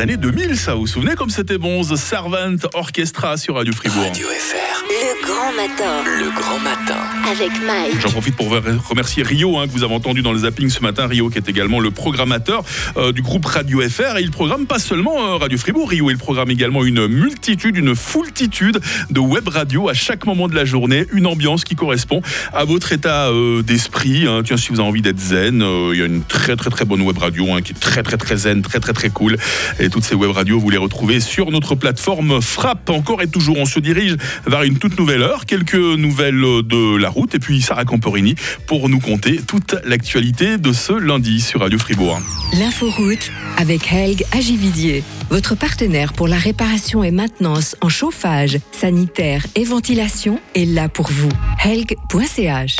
années 0.00 0.16
2000, 0.16 0.56
ça. 0.56 0.74
Vous 0.74 0.86
souvenez 0.86 1.14
comme 1.14 1.30
c'était 1.30 1.58
bon 1.58 1.82
The 1.82 1.96
Servant 1.96 2.56
Orchestra 2.74 3.36
sur 3.36 3.56
Radio 3.56 3.72
Fribourg. 3.72 4.02
Radio 4.02 4.26
FR. 4.28 4.89
Le 5.10 5.26
grand 5.26 5.52
matin 5.52 6.04
Le 6.20 6.30
grand 6.40 6.58
matin. 6.60 6.96
avec 7.28 7.50
Mike. 7.66 8.00
J'en 8.00 8.10
profite 8.10 8.36
pour 8.36 8.48
remercier 8.88 9.24
Rio, 9.24 9.58
hein, 9.58 9.66
que 9.66 9.72
vous 9.72 9.82
avez 9.82 9.94
entendu 9.94 10.22
dans 10.22 10.30
le 10.32 10.38
zapping 10.38 10.68
ce 10.70 10.80
matin. 10.82 11.08
Rio, 11.08 11.30
qui 11.30 11.38
est 11.38 11.48
également 11.48 11.80
le 11.80 11.90
programmateur 11.90 12.62
euh, 12.96 13.10
du 13.10 13.20
groupe 13.20 13.44
Radio 13.44 13.80
FR. 13.80 14.18
Et 14.18 14.22
il 14.22 14.30
programme 14.30 14.66
pas 14.66 14.78
seulement 14.78 15.16
euh, 15.18 15.36
Radio 15.36 15.58
Fribourg. 15.58 15.88
Rio, 15.90 16.10
il 16.10 16.16
programme 16.18 16.50
également 16.50 16.84
une 16.84 17.08
multitude, 17.08 17.76
une 17.76 17.96
foultitude 17.96 18.80
de 19.10 19.18
web 19.18 19.48
radio 19.48 19.88
à 19.88 19.94
chaque 19.94 20.26
moment 20.26 20.46
de 20.46 20.54
la 20.54 20.64
journée. 20.64 21.06
Une 21.12 21.26
ambiance 21.26 21.64
qui 21.64 21.74
correspond 21.74 22.22
à 22.52 22.64
votre 22.64 22.92
état 22.92 23.30
euh, 23.30 23.62
d'esprit. 23.62 24.28
hein. 24.28 24.42
Tiens, 24.44 24.56
si 24.58 24.68
vous 24.68 24.78
avez 24.78 24.88
envie 24.88 25.02
d'être 25.02 25.18
zen, 25.18 25.60
euh, 25.62 25.90
il 25.92 25.98
y 25.98 26.02
a 26.02 26.06
une 26.06 26.22
très 26.22 26.54
très 26.54 26.70
très 26.70 26.84
bonne 26.84 27.00
web 27.00 27.18
radio 27.18 27.52
hein, 27.52 27.62
qui 27.62 27.72
est 27.72 27.80
très 27.80 28.04
très 28.04 28.16
très 28.16 28.36
zen, 28.36 28.62
très 28.62 28.78
très 28.78 28.92
très 28.92 29.10
cool. 29.10 29.36
Et 29.80 29.88
toutes 29.90 30.04
ces 30.04 30.14
web 30.14 30.30
radios, 30.30 30.60
vous 30.60 30.70
les 30.70 30.76
retrouvez 30.78 31.18
sur 31.18 31.50
notre 31.50 31.74
plateforme 31.74 32.40
Frappe. 32.40 32.90
Encore 32.90 33.22
et 33.22 33.28
toujours, 33.28 33.58
on 33.58 33.66
se 33.66 33.80
dirige 33.80 34.16
vers 34.46 34.62
une 34.62 34.78
toute 34.78 34.99
nouvelle 35.00 35.22
heure. 35.22 35.46
Quelques 35.46 35.74
nouvelles 35.74 36.40
de 36.40 36.96
la 36.96 37.08
route. 37.08 37.34
Et 37.34 37.38
puis 37.38 37.62
Sarah 37.62 37.86
Camporini 37.86 38.34
pour 38.66 38.90
nous 38.90 39.00
conter 39.00 39.40
toute 39.40 39.74
l'actualité 39.84 40.58
de 40.58 40.72
ce 40.72 40.92
lundi 40.92 41.40
sur 41.40 41.60
Radio 41.60 41.78
Fribourg. 41.78 42.20
L'inforoute 42.52 43.32
avec 43.56 43.90
Helg 43.90 44.24
Agividier, 44.32 45.02
votre 45.30 45.54
partenaire 45.54 46.12
pour 46.12 46.28
la 46.28 46.36
réparation 46.36 47.02
et 47.02 47.10
maintenance 47.10 47.76
en 47.80 47.88
chauffage, 47.88 48.58
sanitaire 48.72 49.46
et 49.54 49.64
ventilation 49.64 50.38
est 50.54 50.66
là 50.66 50.90
pour 50.90 51.10
vous. 51.10 51.30
Helg.ch 51.64 52.76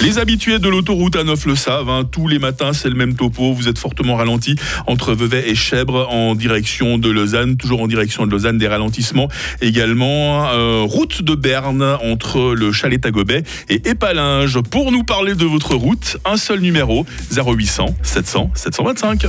Les 0.00 0.18
habitués 0.18 0.58
de 0.58 0.68
l'autoroute 0.68 1.16
à 1.16 1.24
9 1.24 1.46
le 1.46 1.56
savent, 1.56 1.88
hein, 1.90 2.04
tous 2.10 2.28
les 2.28 2.38
matins 2.38 2.72
c'est 2.72 2.88
le 2.88 2.94
même 2.94 3.14
topo, 3.14 3.52
vous 3.52 3.68
êtes 3.68 3.78
fortement 3.78 4.14
ralenti 4.16 4.54
entre 4.86 5.12
Vevey 5.12 5.48
et 5.48 5.54
Chèvre 5.54 6.08
en 6.10 6.34
direction 6.34 6.98
de 6.98 7.10
Lausanne, 7.10 7.56
toujours 7.56 7.82
en 7.82 7.88
direction 7.88 8.24
de 8.24 8.30
Lausanne, 8.30 8.58
des 8.58 8.68
ralentissements 8.68 9.28
également. 9.60 10.48
euh, 10.52 10.82
route 10.86 11.22
de 11.22 11.34
Berne 11.34 11.82
entre 12.02 12.54
le 12.54 12.72
chalet 12.72 13.00
Tagobet 13.00 13.42
et 13.68 13.88
Épalinges. 13.88 14.60
Pour 14.62 14.92
nous 14.92 15.02
parler 15.02 15.34
de 15.34 15.44
votre 15.44 15.74
route, 15.74 16.16
un 16.24 16.36
seul 16.36 16.60
numéro, 16.60 17.04
0800 17.32 17.86
700 18.02 18.50
725. 18.54 19.26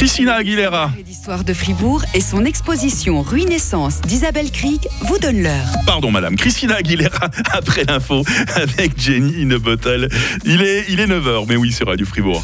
Christina 0.00 0.36
Aguilera. 0.36 0.90
L'histoire 1.06 1.44
de 1.44 1.52
Fribourg 1.52 2.02
et 2.14 2.22
son 2.22 2.46
exposition 2.46 3.20
Ruinescence 3.20 4.00
d'Isabelle 4.00 4.50
Krieg 4.50 4.80
vous 5.02 5.18
donne 5.18 5.42
l'heure. 5.42 5.66
Pardon 5.84 6.10
madame, 6.10 6.36
Christina 6.36 6.76
Aguilera 6.76 7.28
après 7.52 7.84
l'info 7.84 8.24
avec 8.54 8.98
Jenny 8.98 9.42
in 9.42 9.50
a 9.50 9.58
bottle. 9.58 10.08
Il 10.46 10.62
est, 10.62 10.86
il 10.88 11.00
est 11.00 11.06
9h, 11.06 11.44
mais 11.46 11.56
oui, 11.56 11.70
c'est 11.70 11.84
Radio 11.84 12.06
Fribourg. 12.06 12.42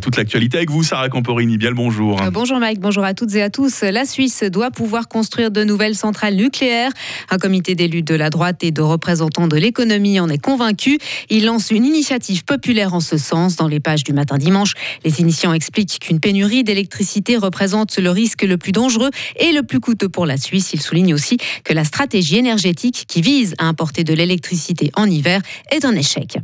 Toute 0.00 0.16
l'actualité 0.16 0.56
avec 0.56 0.70
vous, 0.70 0.82
Sarah 0.82 1.08
Camporini. 1.08 1.58
Bien 1.58 1.68
le 1.68 1.74
bonjour. 1.74 2.20
Euh, 2.22 2.30
Bonjour 2.30 2.58
Mike, 2.58 2.80
bonjour 2.80 3.04
à 3.04 3.14
toutes 3.14 3.34
et 3.34 3.42
à 3.42 3.50
tous. 3.50 3.82
La 3.82 4.04
Suisse 4.04 4.42
doit 4.44 4.70
pouvoir 4.70 5.08
construire 5.08 5.50
de 5.50 5.62
nouvelles 5.62 5.94
centrales 5.94 6.34
nucléaires. 6.34 6.90
Un 7.30 7.38
comité 7.38 7.74
d'élus 7.74 8.02
de 8.02 8.14
la 8.14 8.30
droite 8.30 8.64
et 8.64 8.70
de 8.70 8.82
représentants 8.82 9.46
de 9.46 9.56
l'économie 9.56 10.18
en 10.20 10.28
est 10.28 10.38
convaincu. 10.38 10.98
Il 11.30 11.44
lance 11.44 11.70
une 11.70 11.84
initiative 11.84 12.44
populaire 12.44 12.94
en 12.94 13.00
ce 13.00 13.18
sens 13.18 13.56
dans 13.56 13.68
les 13.68 13.80
pages 13.80 14.04
du 14.04 14.12
matin 14.12 14.38
dimanche. 14.38 14.72
Les 15.04 15.20
initiants 15.20 15.52
expliquent 15.52 15.98
qu'une 16.00 16.20
pénurie 16.20 16.64
d'électricité 16.64 17.36
représente 17.36 17.98
le 17.98 18.10
risque 18.10 18.42
le 18.42 18.56
plus 18.56 18.72
dangereux 18.72 19.10
et 19.38 19.52
le 19.52 19.62
plus 19.62 19.80
coûteux 19.80 20.08
pour 20.08 20.26
la 20.26 20.36
Suisse. 20.36 20.72
Ils 20.72 20.80
soulignent 20.80 21.14
aussi 21.14 21.38
que 21.64 21.72
la 21.72 21.84
stratégie 21.84 22.36
énergétique 22.36 23.04
qui 23.06 23.20
vise 23.20 23.54
à 23.58 23.66
importer 23.66 24.04
de 24.04 24.14
l'électricité 24.14 24.90
en 24.94 25.06
hiver 25.06 25.40
est 25.70 25.84
un 25.84 25.94
échec. 25.94 26.38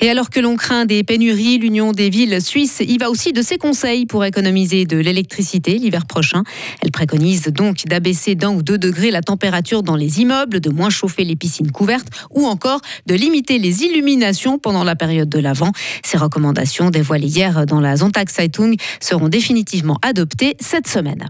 Et 0.00 0.10
alors 0.10 0.30
que 0.30 0.40
l'on 0.40 0.56
craint 0.56 0.84
des 0.84 1.02
pénuries, 1.04 1.58
l'Union 1.58 1.92
des 1.92 2.10
villes 2.10 2.42
suisses 2.42 2.79
y 2.80 2.98
va 2.98 3.10
aussi 3.10 3.32
de 3.32 3.42
ses 3.42 3.58
conseils 3.58 4.06
pour 4.06 4.24
économiser 4.24 4.84
de 4.84 4.96
l'électricité 4.96 5.78
l'hiver 5.78 6.06
prochain. 6.06 6.42
Elle 6.82 6.90
préconise 6.90 7.44
donc 7.44 7.84
d'abaisser 7.86 8.34
d'un 8.34 8.50
ou 8.50 8.62
deux 8.62 8.78
degrés 8.78 9.10
la 9.10 9.22
température 9.22 9.82
dans 9.82 9.96
les 9.96 10.20
immeubles, 10.20 10.60
de 10.60 10.70
moins 10.70 10.90
chauffer 10.90 11.24
les 11.24 11.36
piscines 11.36 11.70
couvertes 11.70 12.08
ou 12.30 12.46
encore 12.46 12.80
de 13.06 13.14
limiter 13.14 13.58
les 13.58 13.82
illuminations 13.82 14.58
pendant 14.58 14.84
la 14.84 14.96
période 14.96 15.28
de 15.28 15.38
l'avant. 15.38 15.72
Ces 16.04 16.16
recommandations 16.16 16.90
dévoilées 16.90 17.26
hier 17.26 17.66
dans 17.66 17.80
la 17.80 17.96
Sonntag 17.96 18.28
Zeitung 18.28 18.74
seront 19.00 19.28
définitivement 19.28 19.98
adoptées 20.02 20.56
cette 20.60 20.88
semaine. 20.88 21.28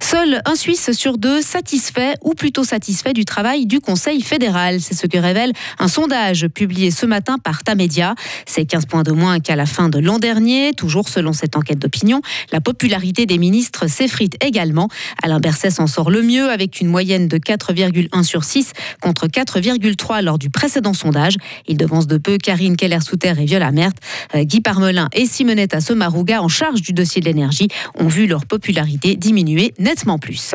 Seul 0.00 0.42
un 0.44 0.54
Suisse 0.54 0.92
sur 0.92 1.18
deux 1.18 1.42
satisfait 1.42 2.14
ou 2.22 2.34
plutôt 2.34 2.64
satisfait 2.64 3.12
du 3.12 3.24
travail 3.24 3.66
du 3.66 3.80
Conseil 3.80 4.22
fédéral. 4.22 4.80
C'est 4.80 4.94
ce 4.94 5.06
que 5.06 5.18
révèle 5.18 5.52
un 5.78 5.88
sondage 5.88 6.46
publié 6.48 6.90
ce 6.90 7.06
matin 7.06 7.38
par 7.38 7.62
Tamedia. 7.62 8.14
C'est 8.46 8.64
15 8.64 8.86
points 8.86 9.02
de 9.02 9.12
moins 9.12 9.40
qu'à 9.40 9.56
la 9.56 9.66
fin 9.66 9.88
de 9.88 9.98
l'an 9.98 10.18
dernier. 10.18 10.72
Toujours 10.84 11.08
selon 11.08 11.32
cette 11.32 11.56
enquête 11.56 11.78
d'opinion. 11.78 12.20
La 12.52 12.60
popularité 12.60 13.24
des 13.24 13.38
ministres 13.38 13.86
s'effrite 13.86 14.36
également. 14.44 14.90
Alain 15.22 15.40
Berset 15.40 15.70
s'en 15.70 15.86
sort 15.86 16.10
le 16.10 16.20
mieux 16.20 16.50
avec 16.50 16.78
une 16.78 16.88
moyenne 16.88 17.26
de 17.26 17.38
4,1 17.38 18.22
sur 18.22 18.44
6 18.44 18.72
contre 19.00 19.26
4,3 19.26 20.22
lors 20.22 20.38
du 20.38 20.50
précédent 20.50 20.92
sondage. 20.92 21.36
Il 21.68 21.78
devance 21.78 22.06
de 22.06 22.18
peu 22.18 22.36
Karine 22.36 22.76
Keller-Souter 22.76 23.32
et 23.38 23.46
Viola 23.46 23.72
Merthe. 23.72 23.96
Euh, 24.34 24.44
Guy 24.44 24.60
Parmelin 24.60 25.08
et 25.14 25.24
Simonetta 25.24 25.80
Sommaruga, 25.80 26.42
en 26.42 26.48
charge 26.48 26.82
du 26.82 26.92
dossier 26.92 27.22
de 27.22 27.26
l'énergie, 27.26 27.68
ont 27.94 28.08
vu 28.08 28.26
leur 28.26 28.44
popularité 28.44 29.16
diminuer 29.16 29.72
nettement 29.78 30.18
plus. 30.18 30.54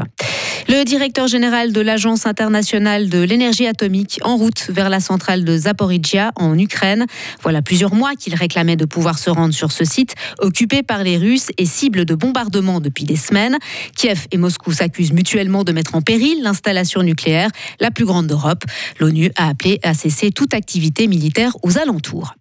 Le 0.68 0.84
directeur 0.84 1.26
général 1.28 1.74
de 1.74 1.82
l'Agence 1.82 2.28
internationale 2.28 3.10
de 3.10 3.24
l'énergie 3.24 3.66
atomique 3.66 4.20
en 4.22 4.38
route 4.38 4.70
vers 4.70 4.90
la 4.90 5.00
centrale 5.00 5.44
de 5.44 5.58
Zaporizhia 5.58 6.32
en 6.36 6.56
Ukraine. 6.60 7.08
Voilà 7.42 7.64
plusieurs 7.64 7.96
mois 7.96 8.14
qu'il 8.14 8.36
réclamait 8.36 8.76
de 8.76 8.86
pouvoir 8.86 9.18
se 9.18 9.32
rendre 9.32 9.54
sur 9.54 9.72
ce 9.72 9.84
site, 9.84 10.09
occupé 10.40 10.84
par 10.84 11.04
les 11.04 11.18
Russes 11.18 11.50
et 11.58 11.66
cible 11.66 12.06
de 12.06 12.16
bombardements 12.16 12.80
depuis 12.80 13.04
des 13.04 13.16
semaines. 13.16 13.58
Kiev 13.96 14.28
et 14.32 14.38
Moscou 14.38 14.72
s'accusent 14.72 15.14
mutuellement 15.14 15.64
de 15.64 15.72
mettre 15.72 15.96
en 15.96 16.02
péril 16.02 16.42
l'installation 16.42 17.02
nucléaire, 17.04 17.50
la 17.80 17.92
plus 17.92 18.06
grande 18.06 18.28
d'Europe. 18.28 18.64
L'ONU 19.00 19.32
a 19.36 19.50
appelé 19.50 19.80
à 19.84 19.94
cesser 19.94 20.32
toute 20.32 20.54
activité 20.54 21.08
militaire 21.08 21.56
aux 21.64 21.78
alentours. 21.78 22.34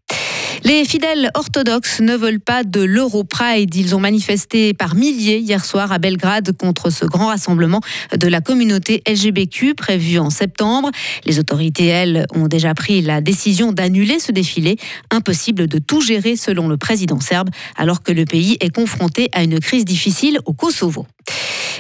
Les 0.64 0.85
fidèles 0.85 1.31
orthodoxes 1.35 2.01
ne 2.01 2.16
veulent 2.16 2.40
pas 2.40 2.64
de 2.64 2.83
l'Euro-Pride. 2.83 3.75
Ils 3.75 3.94
ont 3.94 4.01
manifesté 4.01 4.75
par 4.75 4.97
milliers 4.97 5.38
hier 5.38 5.64
soir 5.64 5.92
à 5.92 5.99
Belgrade 5.99 6.53
contre 6.57 6.90
ce 6.90 7.05
grand 7.05 7.29
rassemblement 7.29 7.81
de 8.14 8.27
la 8.27 8.40
communauté 8.40 9.03
LGBTQ 9.09 9.75
prévu 9.75 10.18
en 10.18 10.31
septembre. 10.31 10.90
Les 11.25 11.38
autorités, 11.38 11.87
elles, 11.87 12.27
ont 12.35 12.49
déjà 12.49 12.75
pris 12.75 13.03
la 13.03 13.21
décision 13.21 13.73
d'annuler 13.73 14.18
ce 14.18 14.33
défilé. 14.33 14.77
Impossible 15.11 15.68
de 15.68 15.79
tout 15.79 16.01
gérer 16.01 16.35
selon 16.35 16.68
le 16.68 16.77
président 16.77 17.21
serbe, 17.21 17.51
alors 17.77 18.03
que 18.03 18.12
le 18.12 18.25
pays 18.25 18.57
est 18.61 18.75
confronté 18.75 19.29
à 19.33 19.44
une 19.44 19.61
crise 19.61 19.85
difficile 19.85 20.40
au 20.44 20.53
Kosovo. 20.53 21.07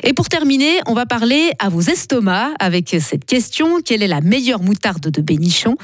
Et 0.04 0.12
pour 0.12 0.28
terminer, 0.28 0.78
on 0.86 0.94
va 0.94 1.06
parler 1.06 1.50
à 1.58 1.68
vos 1.68 1.80
estomacs 1.80 2.52
avec 2.60 2.94
cette 3.00 3.24
question 3.24 3.80
quelle 3.84 4.02
est 4.02 4.06
la 4.08 4.20
meilleure 4.20 4.62
moutarde 4.62 5.10
de 5.10 5.20
Bénichon 5.20 5.76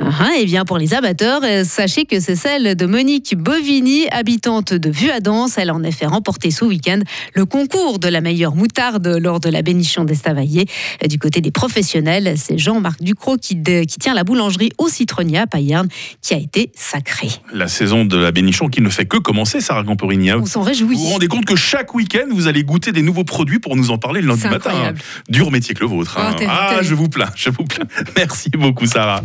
Ah, 0.00 0.30
Eh 0.38 0.44
bien, 0.44 0.64
pour 0.64 0.78
les 0.78 0.94
amateurs, 0.94 1.40
euh, 1.44 1.64
sachez 1.64 2.04
que 2.04 2.20
c'est 2.20 2.36
celle 2.36 2.76
de 2.76 2.86
Monique 2.86 3.34
Bovini, 3.36 4.06
habitante 4.10 4.74
de 4.74 4.90
Vuadens. 4.90 5.46
Elle 5.56 5.70
a 5.70 5.74
en 5.74 5.82
effet 5.82 6.06
remporté 6.06 6.50
ce 6.50 6.64
week-end 6.64 6.98
le 7.34 7.44
concours 7.46 7.98
de 7.98 8.08
la 8.08 8.20
meilleure 8.20 8.54
moutarde 8.54 9.06
lors 9.20 9.40
de 9.40 9.48
la 9.48 9.62
Bénichon 9.62 10.04
d'Estavayer. 10.04 10.66
Euh, 11.02 11.08
Du 11.08 11.18
côté 11.18 11.40
des 11.40 11.50
professionnels, 11.50 12.34
c'est 12.36 12.58
Jean-Marc 12.58 13.02
Ducrot 13.02 13.36
qui, 13.36 13.54
de- 13.56 13.84
qui 13.84 13.98
tient 13.98 14.14
la 14.14 14.24
boulangerie 14.24 14.70
au 14.78 14.88
citronnier 14.88 15.38
à 15.38 15.46
Payerne 15.46 15.88
qui 16.20 16.34
a 16.34 16.38
été 16.38 16.70
sacré. 16.74 17.28
La 17.52 17.68
saison 17.68 18.04
de 18.04 18.16
la 18.16 18.32
Bénichon 18.32 18.68
qui 18.68 18.80
ne 18.80 18.88
fait 18.88 19.06
que 19.06 19.16
commencer, 19.18 19.60
Sarah 19.60 19.84
Camporini. 19.84 20.30
hein. 20.30 20.38
On 20.42 20.46
s'en 20.46 20.62
réjouit. 20.62 20.96
Vous 20.96 21.04
vous 21.04 21.10
rendez 21.12 21.28
compte 21.28 21.44
que 21.44 21.56
chaque 21.56 21.94
week-end, 21.94 22.26
vous 22.30 22.46
allez 22.48 22.64
goûter 22.64 22.92
des 22.92 23.02
nouveaux 23.02 23.24
produits 23.24 23.58
pour 23.62 23.76
nous 23.76 23.90
en 23.90 23.98
parler 23.98 24.20
le 24.20 24.28
lundi 24.28 24.46
matin. 24.46 24.92
Dur 25.28 25.50
métier 25.50 25.74
que 25.74 25.80
le 25.80 25.86
vôtre. 25.86 26.18
hein. 26.18 26.30
Oh, 26.32 26.38
terrible, 26.38 26.54
ah, 26.56 26.78
je 26.82 26.94
vous 26.94 27.08
plains, 27.08 27.30
je 27.34 27.48
vous 27.50 27.64
plains. 27.64 27.86
Merci 28.16 28.50
beaucoup, 28.50 28.86
Sarah. 28.86 29.22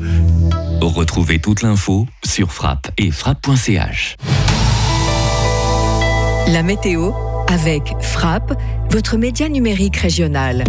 Retrouvez 0.80 1.39
toute 1.39 1.62
l'info 1.63 2.08
sur 2.23 2.52
frappe 2.54 2.89
et 2.97 3.12
frappe.ch. 3.12 4.15
La 6.47 6.63
météo 6.63 7.12
avec 7.50 7.93
Frappe, 8.02 8.54
votre 8.91 9.17
média 9.17 9.50
numérique 9.50 9.97
régional. 9.97 10.63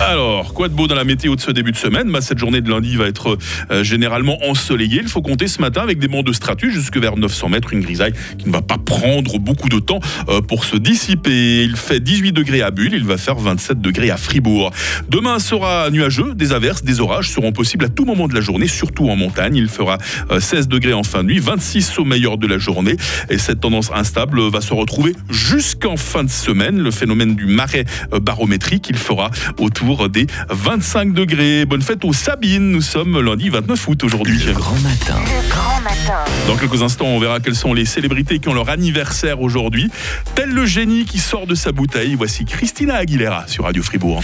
Alors, 0.00 0.54
quoi 0.54 0.68
de 0.68 0.74
beau 0.74 0.86
dans 0.86 0.94
la 0.94 1.04
météo 1.04 1.36
de 1.36 1.42
ce 1.42 1.50
début 1.50 1.72
de 1.72 1.76
semaine? 1.76 2.10
Bah, 2.10 2.22
Cette 2.22 2.38
journée 2.38 2.62
de 2.62 2.70
lundi 2.70 2.96
va 2.96 3.04
être 3.04 3.36
euh, 3.70 3.84
généralement 3.84 4.38
ensoleillée. 4.48 5.00
Il 5.02 5.08
faut 5.08 5.20
compter 5.20 5.46
ce 5.46 5.60
matin 5.60 5.82
avec 5.82 5.98
des 5.98 6.08
bancs 6.08 6.24
de 6.24 6.32
stratus 6.32 6.72
jusque 6.72 6.96
vers 6.96 7.18
900 7.18 7.50
mètres, 7.50 7.74
une 7.74 7.80
grisaille 7.80 8.14
qui 8.38 8.48
ne 8.48 8.52
va 8.52 8.62
pas 8.62 8.78
prendre 8.78 9.38
beaucoup 9.38 9.68
de 9.68 9.78
temps 9.78 10.00
euh, 10.30 10.40
pour 10.40 10.64
se 10.64 10.78
dissiper. 10.78 11.64
Il 11.64 11.76
fait 11.76 12.00
18 12.00 12.32
degrés 12.32 12.62
à 12.62 12.70
Bulle, 12.70 12.94
il 12.94 13.04
va 13.04 13.18
faire 13.18 13.34
27 13.36 13.82
degrés 13.82 14.10
à 14.10 14.16
Fribourg. 14.16 14.70
Demain 15.10 15.38
sera 15.38 15.90
nuageux, 15.90 16.34
des 16.34 16.54
averses, 16.54 16.82
des 16.82 17.00
orages 17.00 17.28
seront 17.28 17.52
possibles 17.52 17.84
à 17.84 17.90
tout 17.90 18.06
moment 18.06 18.26
de 18.26 18.34
la 18.34 18.40
journée, 18.40 18.68
surtout 18.68 19.10
en 19.10 19.16
montagne. 19.16 19.56
Il 19.56 19.68
fera 19.68 19.98
euh, 20.30 20.40
16 20.40 20.68
degrés 20.68 20.94
en 20.94 21.02
fin 21.02 21.22
de 21.22 21.28
nuit, 21.28 21.40
26 21.40 21.98
au 21.98 22.06
meilleur 22.06 22.38
de 22.38 22.46
la 22.46 22.56
journée. 22.56 22.96
Et 23.28 23.36
cette 23.36 23.60
tendance 23.60 23.90
instable 23.94 24.40
va 24.48 24.62
se 24.62 24.72
retrouver 24.72 25.14
jusqu'en 25.28 25.98
fin 25.98 26.24
de 26.24 26.30
semaine. 26.30 26.78
Le 26.78 26.90
phénomène 26.90 27.34
du 27.36 27.44
marais 27.44 27.84
euh, 28.14 28.18
barométrique, 28.18 28.88
il 28.88 28.96
fera 28.96 29.30
autour 29.58 29.89
des 30.08 30.26
25 30.48 31.12
degrés. 31.12 31.64
Bonne 31.64 31.82
fête 31.82 32.04
aux 32.04 32.12
Sabines. 32.12 32.70
Nous 32.70 32.80
sommes 32.80 33.20
lundi 33.20 33.48
29 33.48 33.88
août 33.88 34.04
aujourd'hui. 34.04 34.40
Grand 34.52 34.78
matin. 34.80 35.20
Grand 35.48 35.80
matin. 35.80 36.24
Dans 36.46 36.56
quelques 36.56 36.82
instants, 36.82 37.06
on 37.06 37.18
verra 37.18 37.40
quelles 37.40 37.56
sont 37.56 37.74
les 37.74 37.84
célébrités 37.84 38.38
qui 38.38 38.48
ont 38.48 38.54
leur 38.54 38.68
anniversaire 38.68 39.40
aujourd'hui. 39.40 39.90
Tel 40.34 40.50
le 40.50 40.66
génie 40.66 41.04
qui 41.04 41.18
sort 41.18 41.46
de 41.46 41.54
sa 41.54 41.72
bouteille, 41.72 42.14
voici 42.14 42.44
Christina 42.44 42.94
Aguilera 42.94 43.44
sur 43.46 43.64
Radio 43.64 43.82
Fribourg. 43.82 44.22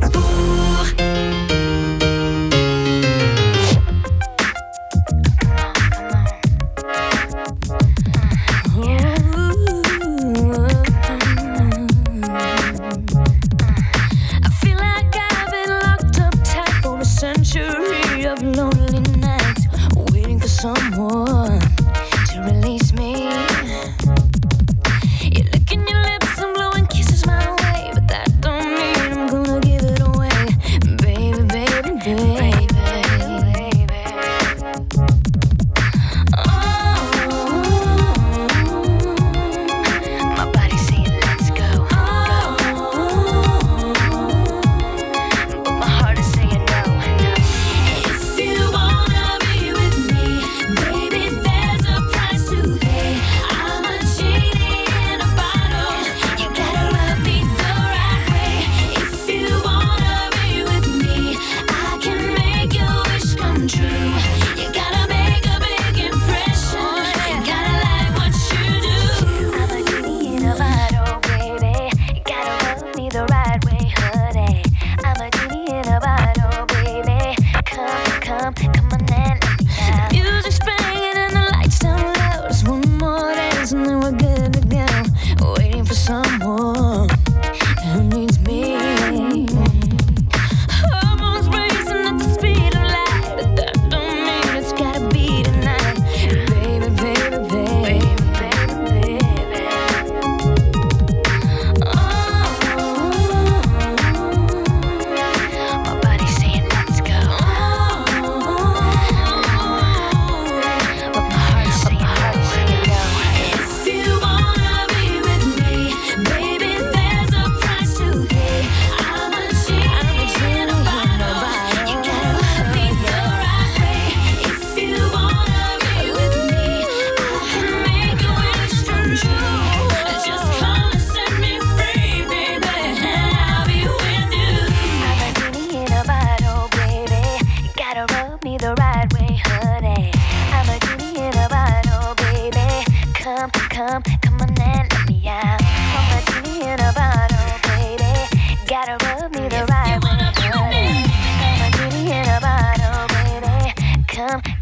I 0.00 0.37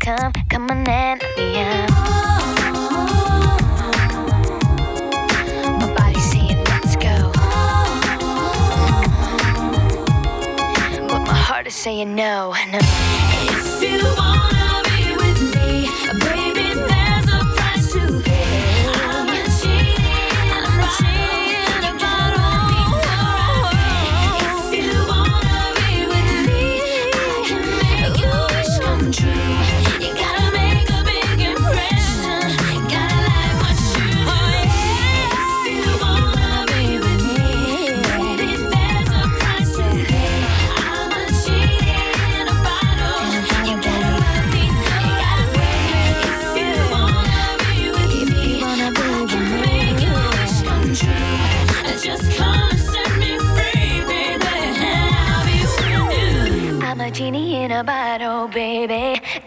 come, 0.00 0.32
come 0.50 0.70
on 0.70 0.88
and 0.88 1.22
me 1.36 1.58
out. 1.58 1.90
My 5.78 5.94
body 5.96 6.20
saying 6.20 6.64
let's 6.64 6.96
go, 6.96 7.30
but 11.08 11.20
my 11.26 11.34
heart 11.34 11.66
is 11.66 11.74
saying 11.74 12.14
no, 12.14 12.54
no. 12.72 13.25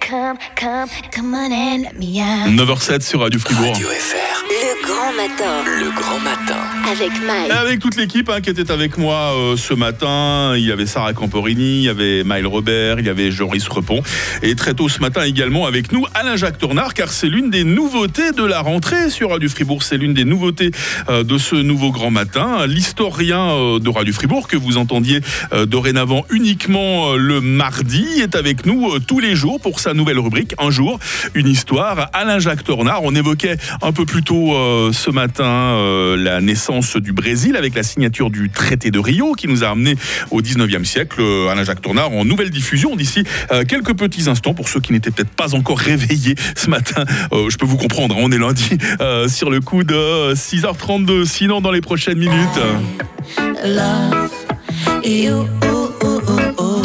Come, 0.09 0.39
come, 0.55 0.89
come 1.11 1.35
on 1.35 1.51
and 1.51 1.83
let 1.83 1.95
me 1.95 2.19
out. 2.19 2.47
9h07 2.47 3.01
sur 3.01 3.19
Radio 3.19 3.39
Fribourg. 3.39 3.77
Le 3.77 4.83
grand 4.83 5.13
matin. 5.13 5.63
Le 5.63 5.91
grand 5.91 6.19
matin. 6.23 6.78
Avec 6.89 7.11
Mike. 7.23 7.51
avec 7.51 7.79
toute 7.79 7.97
l'équipe 7.97 8.29
hein, 8.29 8.41
qui 8.41 8.49
était 8.49 8.71
avec 8.71 8.97
moi 8.97 9.35
euh, 9.35 9.55
ce 9.57 9.75
matin, 9.75 10.53
il 10.55 10.65
y 10.65 10.71
avait 10.71 10.87
Sarah 10.87 11.13
Camporini, 11.13 11.77
il 11.77 11.83
y 11.83 11.89
avait 11.89 12.23
Maël 12.23 12.47
Robert, 12.47 12.99
il 12.99 13.05
y 13.05 13.09
avait 13.09 13.29
Joris 13.29 13.67
Repon. 13.67 14.01
Et 14.41 14.55
très 14.55 14.73
tôt 14.73 14.89
ce 14.89 14.99
matin 14.99 15.21
également 15.23 15.67
avec 15.67 15.91
nous, 15.91 16.07
Alain-Jacques 16.15 16.57
Tournard, 16.57 16.95
car 16.95 17.09
c'est 17.09 17.27
l'une 17.27 17.51
des 17.51 17.63
nouveautés 17.63 18.31
de 18.31 18.43
la 18.43 18.61
rentrée 18.61 19.11
sur 19.11 19.29
Radio 19.29 19.47
Fribourg. 19.49 19.83
C'est 19.83 19.97
l'une 19.97 20.15
des 20.15 20.25
nouveautés 20.25 20.71
euh, 21.09 21.23
de 21.23 21.37
ce 21.37 21.55
nouveau 21.55 21.91
grand 21.91 22.09
matin. 22.09 22.65
L'historien 22.65 23.51
euh, 23.51 23.79
de 23.79 23.89
Radio 23.89 24.11
Fribourg, 24.11 24.47
que 24.47 24.57
vous 24.57 24.77
entendiez 24.77 25.21
euh, 25.53 25.67
dorénavant 25.67 26.25
uniquement 26.31 27.13
le 27.13 27.39
mardi, 27.39 28.05
est 28.19 28.35
avec 28.35 28.65
nous 28.65 28.97
tous 28.99 29.19
les 29.19 29.35
jours 29.35 29.59
pour 29.61 29.79
sa 29.79 29.93
nouvelle 29.93 30.17
rubrique 30.17 30.55
Un 30.57 30.71
jour, 30.71 30.99
une 31.35 31.47
histoire. 31.47 32.09
Alain-Jacques 32.13 32.63
Tournard, 32.63 33.03
on 33.03 33.13
évoquait 33.13 33.57
un 33.83 33.91
peu 33.91 34.05
plus 34.05 34.23
tôt 34.23 34.55
ce 34.91 35.11
matin 35.11 36.15
la 36.15 36.41
naissance 36.41 36.78
du 36.79 37.11
Brésil 37.11 37.57
avec 37.57 37.75
la 37.75 37.83
signature 37.83 38.29
du 38.29 38.49
traité 38.49 38.89
de 38.89 38.99
Rio 38.99 39.33
qui 39.33 39.47
nous 39.47 39.63
a 39.63 39.69
amené 39.69 39.95
au 40.31 40.41
19e 40.41 40.85
siècle. 40.85 41.17
Euh, 41.19 41.49
Alain-Jacques 41.49 41.81
Tournard 41.81 42.11
en 42.13 42.23
nouvelle 42.23 42.49
diffusion 42.49 42.95
d'ici 42.95 43.23
euh, 43.51 43.63
quelques 43.65 43.93
petits 43.95 44.29
instants 44.29 44.53
pour 44.53 44.69
ceux 44.69 44.79
qui 44.79 44.93
n'étaient 44.93 45.11
peut-être 45.11 45.29
pas 45.29 45.55
encore 45.55 45.77
réveillés 45.77 46.35
ce 46.55 46.69
matin. 46.69 47.03
Euh, 47.33 47.49
je 47.49 47.57
peux 47.57 47.65
vous 47.65 47.77
comprendre, 47.77 48.15
hein, 48.15 48.21
on 48.23 48.31
est 48.31 48.37
lundi 48.37 48.77
sur 49.27 49.49
le 49.49 49.59
coup 49.59 49.83
de 49.83 50.33
6h32. 50.33 51.25
Sinon, 51.25 51.59
dans 51.59 51.71
les 51.71 51.81
prochaines 51.81 52.17
minutes. 52.17 52.59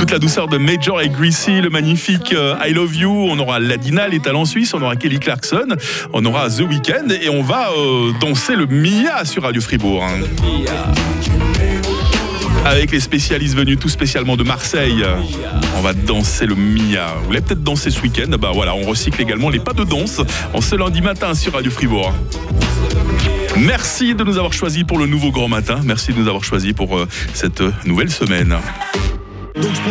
Toute 0.05 0.13
la 0.13 0.19
douceur 0.19 0.49
de 0.49 0.59
Major 0.59 1.01
et 1.01 1.09
Greasy, 1.09 1.63
le 1.63 1.71
magnifique 1.71 2.35
euh, 2.35 2.55
I 2.63 2.75
Love 2.75 2.95
You. 2.95 3.11
On 3.11 3.39
aura 3.39 3.59
Ladina, 3.59 4.07
les 4.07 4.21
talents 4.21 4.45
suisses. 4.45 4.75
On 4.75 4.83
aura 4.83 4.97
Kelly 4.97 5.19
Clarkson. 5.19 5.65
On 6.13 6.23
aura 6.27 6.51
The 6.51 6.61
Weeknd. 6.61 7.09
Et 7.23 7.31
on 7.31 7.43
va 7.43 7.71
euh, 7.71 8.13
danser 8.21 8.55
le 8.55 8.67
Mia 8.67 9.25
sur 9.25 9.45
Radio 9.45 9.63
Fribourg. 9.63 10.05
hein. 10.05 10.21
Avec 12.67 12.91
les 12.91 13.01
spécialistes 13.01 13.57
venus 13.57 13.79
tout 13.79 13.89
spécialement 13.89 14.37
de 14.37 14.43
Marseille. 14.43 15.03
On 15.79 15.81
va 15.81 15.95
danser 15.95 16.45
le 16.45 16.55
Mia. 16.55 17.15
Vous 17.25 17.33
l'avez 17.33 17.47
peut-être 17.47 17.63
dansé 17.63 17.91
ce 17.91 18.03
week-end? 18.03 18.37
Bah 18.39 18.51
voilà, 18.53 18.75
on 18.75 18.83
recycle 18.83 19.23
également 19.23 19.49
les 19.49 19.59
pas 19.59 19.73
de 19.73 19.85
danse 19.85 20.21
en 20.53 20.61
ce 20.61 20.75
lundi 20.75 21.01
matin 21.01 21.33
sur 21.35 21.55
Radio 21.55 21.71
Fribourg. 21.71 22.13
Merci 23.57 24.15
de 24.15 24.23
nous 24.23 24.37
avoir 24.37 24.53
choisis 24.53 24.85
pour 24.85 24.99
le 24.99 25.07
nouveau 25.07 25.31
grand 25.31 25.49
matin. 25.49 25.81
Merci 25.83 26.13
de 26.13 26.19
nous 26.19 26.29
avoir 26.29 26.45
choisis 26.45 26.75
pour 26.75 26.95
euh, 26.95 27.09
cette 27.33 27.63
nouvelle 27.87 28.11
semaine. 28.11 28.55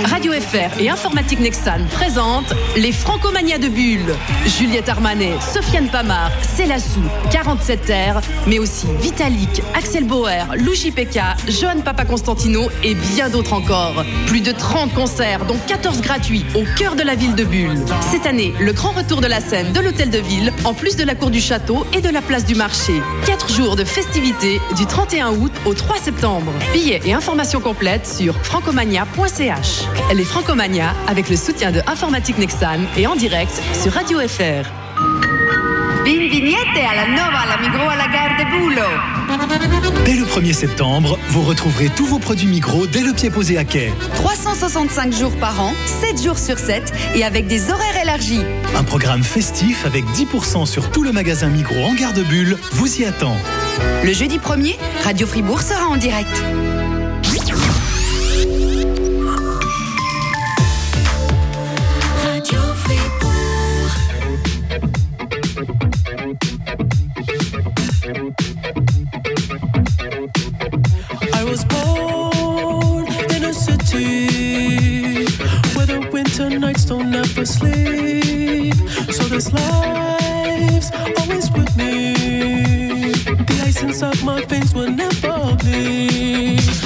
Radio 0.05 0.33
FR 0.33 0.81
et 0.81 0.89
Informatique 0.89 1.39
Nexan 1.39 1.85
présentent 1.89 2.53
les 2.75 2.91
Francomania 2.91 3.57
de 3.57 3.69
Bulle. 3.69 4.13
Juliette 4.45 4.89
Armanet, 4.89 5.35
Sofiane 5.53 5.87
Pamar, 5.87 6.31
Célassou, 6.41 7.01
47 7.31 7.79
r 7.89 8.21
mais 8.45 8.59
aussi 8.59 8.87
Vitalik, 8.99 9.61
Axel 9.73 10.03
Bauer, 10.03 10.47
Louchi 10.57 10.91
Pekka, 10.91 11.35
Johan 11.47 11.79
Papa 11.79 12.03
Constantino 12.03 12.69
et 12.83 12.93
bien 12.93 13.29
d'autres 13.29 13.53
encore. 13.53 14.03
Plus 14.27 14.41
de 14.41 14.51
30 14.51 14.93
concerts, 14.93 15.45
dont 15.45 15.57
14 15.67 16.01
gratuits, 16.01 16.45
au 16.55 16.63
cœur 16.77 16.95
de 16.95 17.03
la 17.03 17.15
ville 17.15 17.35
de 17.35 17.45
Bulle. 17.45 17.79
Cette 18.11 18.25
année, 18.25 18.53
le 18.59 18.73
grand 18.73 18.91
retour 18.91 19.21
de 19.21 19.27
la 19.27 19.39
scène 19.39 19.71
de 19.71 19.79
l'hôtel 19.79 20.09
de 20.09 20.19
ville, 20.19 20.51
en 20.65 20.73
plus 20.73 20.97
de 20.97 21.05
la 21.05 21.15
cour 21.15 21.29
du 21.29 21.39
château 21.39 21.85
et 21.93 22.01
de 22.01 22.09
la 22.09 22.21
place 22.21 22.45
du 22.45 22.55
marché. 22.55 23.01
4 23.25 23.53
jours 23.53 23.75
de 23.77 23.85
festivités 23.85 24.59
du 24.75 24.85
31 24.85 25.31
août 25.31 25.53
au 25.65 25.73
3 25.73 25.97
septembre. 25.99 26.51
Billets 26.73 27.01
et 27.05 27.13
informations 27.13 27.61
complètes 27.61 28.07
sur 28.07 28.37
Les 30.13 30.25
Francomania 30.25 30.93
avec 31.07 31.29
le 31.29 31.35
soutien 31.35 31.71
de 31.71 31.81
Informatique 31.87 32.37
Nexan 32.37 32.81
et 32.97 33.07
en 33.07 33.15
direct 33.15 33.61
sur 33.81 33.93
Radio 33.93 34.19
FR. 34.19 34.69
Nova 36.05 37.43
gare 38.11 38.37
de. 38.37 40.03
Dès 40.05 40.15
le 40.15 40.25
1er 40.25 40.53
septembre, 40.53 41.17
vous 41.29 41.41
retrouverez 41.41 41.89
tous 41.95 42.05
vos 42.05 42.19
produits 42.19 42.47
Migros 42.47 42.87
dès 42.87 43.01
le 43.01 43.13
pied 43.13 43.29
posé 43.29 43.57
à 43.57 43.63
quai. 43.63 43.93
365 44.15 45.13
jours 45.13 45.35
par 45.37 45.61
an, 45.61 45.73
7 46.01 46.21
jours 46.21 46.37
sur 46.37 46.59
7 46.59 46.91
et 47.15 47.23
avec 47.23 47.47
des 47.47 47.71
horaires 47.71 48.01
élargis. 48.01 48.41
Un 48.75 48.83
programme 48.83 49.23
festif 49.23 49.85
avec 49.85 50.03
10% 50.05 50.65
sur 50.65 50.91
tout 50.91 51.03
le 51.03 51.13
magasin 51.13 51.47
Migros 51.47 51.85
en 51.85 51.93
gare 51.93 52.13
de 52.13 52.23
Bulle 52.23 52.57
vous 52.73 52.99
y 52.99 53.05
attend. 53.05 53.37
Le 54.03 54.13
jeudi 54.13 54.37
1er, 54.39 54.75
Radio 55.03 55.25
Fribourg 55.25 55.61
sera 55.61 55.87
en 55.87 55.97
direct. 55.97 56.43
Don't 76.93 77.15
ever 77.15 77.45
sleep. 77.45 78.75
So 79.17 79.23
this 79.23 79.51
life's 79.51 80.91
always 81.19 81.51
with 81.51 81.75
me. 81.75 82.13
The 83.49 83.63
ice 83.65 83.81
inside 83.81 84.23
my 84.23 84.45
veins 84.45 84.75
will 84.75 84.91
never 84.91 85.55
bleed. 85.55 86.82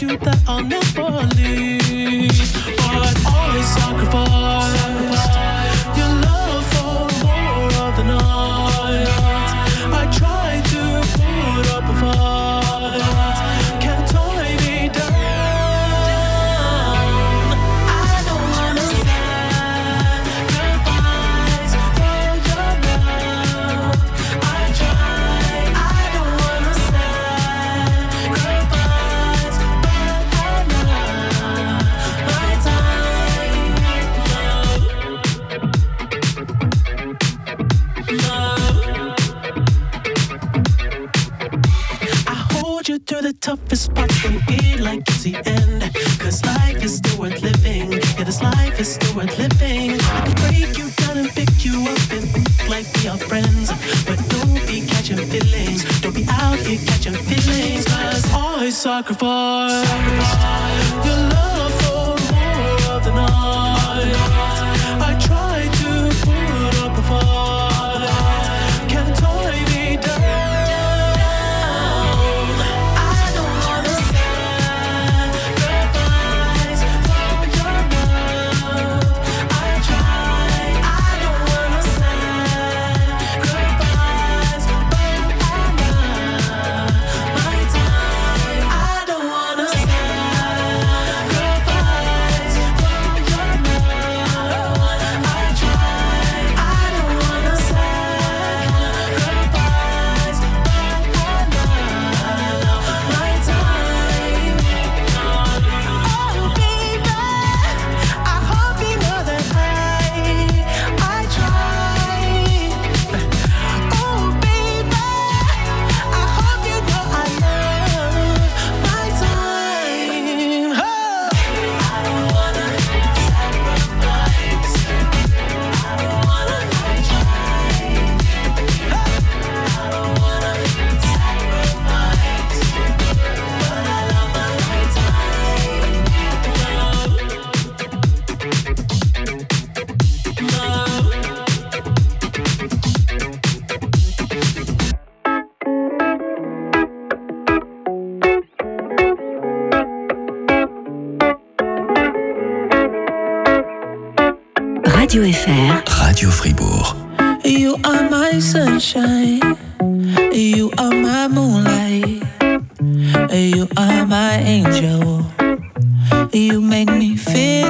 You 0.00 0.16
that 0.16 0.38
I'll 0.46 0.62
never 0.62 1.26
leave. 1.36 2.30
But 2.78 3.16
always 3.26 3.66
sacrifice 3.66 4.83
worth 49.14 49.38
living. 49.38 49.92
I 50.00 50.20
can 50.24 50.34
break 50.42 50.78
you 50.78 50.90
down 50.90 51.18
and 51.18 51.28
pick 51.30 51.64
you 51.64 51.82
up 51.82 52.10
and 52.10 52.24
act 52.36 52.68
like 52.68 52.86
we 52.96 53.08
are 53.08 53.18
friends. 53.18 53.70
But 54.04 54.18
don't 54.28 54.66
be 54.66 54.86
catching 54.86 55.18
feelings. 55.18 55.84
Don't 56.00 56.14
be 56.14 56.26
out 56.28 56.58
here 56.58 56.80
catching 56.86 57.14
feelings, 57.14 57.84
cause 57.84 58.24
I 58.34 58.70
sacrifice 58.70 59.88
your 59.88 60.73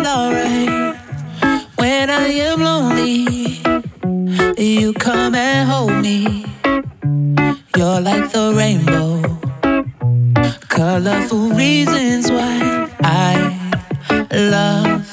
alright. 0.07 0.97
When 1.77 2.11
I 2.11 2.27
am 2.49 2.61
lonely, 2.61 3.61
you 4.59 4.93
come 4.95 5.35
and 5.35 5.69
hold 5.69 6.03
me. 6.03 6.47
You're 7.77 8.01
like 8.01 8.31
the 8.33 8.53
rainbow. 8.57 9.23
Colorful 10.69 11.51
reasons 11.51 12.31
why 12.31 12.88
I 13.03 13.35
love 14.33 15.05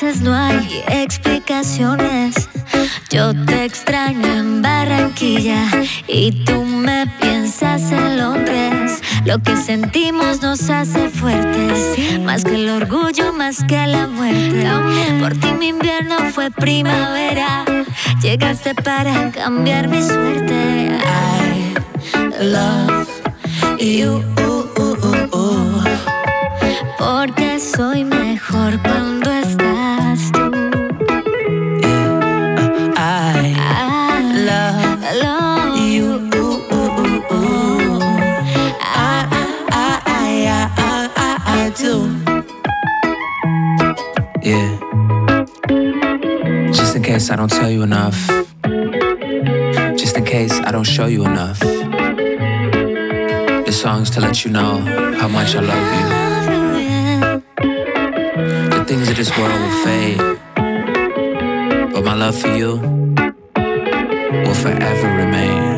No 0.04 0.36
hay 0.36 0.84
explicaciones. 0.90 2.50
Yo 3.10 3.34
te 3.46 3.64
extraño 3.64 4.26
en 4.26 4.62
Barranquilla 4.62 5.66
y 6.08 6.44
tú 6.44 6.66
me 6.66 7.08
piensas 7.22 7.90
en 7.92 8.18
Londres. 8.18 9.02
Lo 9.24 9.40
que 9.40 9.56
sentimos 9.56 10.42
nos 10.42 10.70
hace 10.70 11.08
fuertes, 11.10 12.20
más 12.22 12.44
que 12.44 12.56
el 12.56 12.70
orgullo, 12.70 13.32
más 13.32 13.64
que 13.64 13.88
la 13.88 14.08
muerte. 14.08 14.68
Por 15.22 15.38
ti 15.40 15.54
mi 15.58 15.70
invierno 15.70 16.18
fue 16.34 16.52
primavera, 16.52 17.64
llegaste 18.22 18.76
para 18.76 19.32
cambiar 19.32 19.88
mi 19.88 20.02
suerte. 20.02 20.98
I 22.14 22.44
love 22.44 23.08
you. 23.80 24.34
Porque 26.98 27.60
soy 27.60 28.06
mejor 28.06 28.82
cuando 28.82 29.23
case 47.24 47.32
I 47.32 47.36
don't 47.38 47.50
tell 47.50 47.72
you 47.72 47.84
enough. 47.84 48.18
Just 49.98 50.18
in 50.18 50.26
case 50.26 50.52
I 50.52 50.72
don't 50.72 50.84
show 50.84 51.06
you 51.06 51.24
enough. 51.24 51.60
This 53.66 53.80
song's 53.82 54.10
to 54.12 54.20
let 54.20 54.44
you 54.44 54.52
know 54.52 54.80
how 55.20 55.30
much 55.30 55.56
I 55.56 55.62
love 55.62 55.88
you. 55.96 56.08
The 58.72 58.84
things 58.86 59.08
of 59.10 59.16
this 59.16 59.32
world 59.38 59.58
will 59.62 59.84
fade. 59.86 60.18
But 61.94 62.04
my 62.04 62.14
love 62.14 62.38
for 62.38 62.50
you 62.50 62.72
will 64.44 64.56
forever 64.66 65.08
remain. 65.24 65.73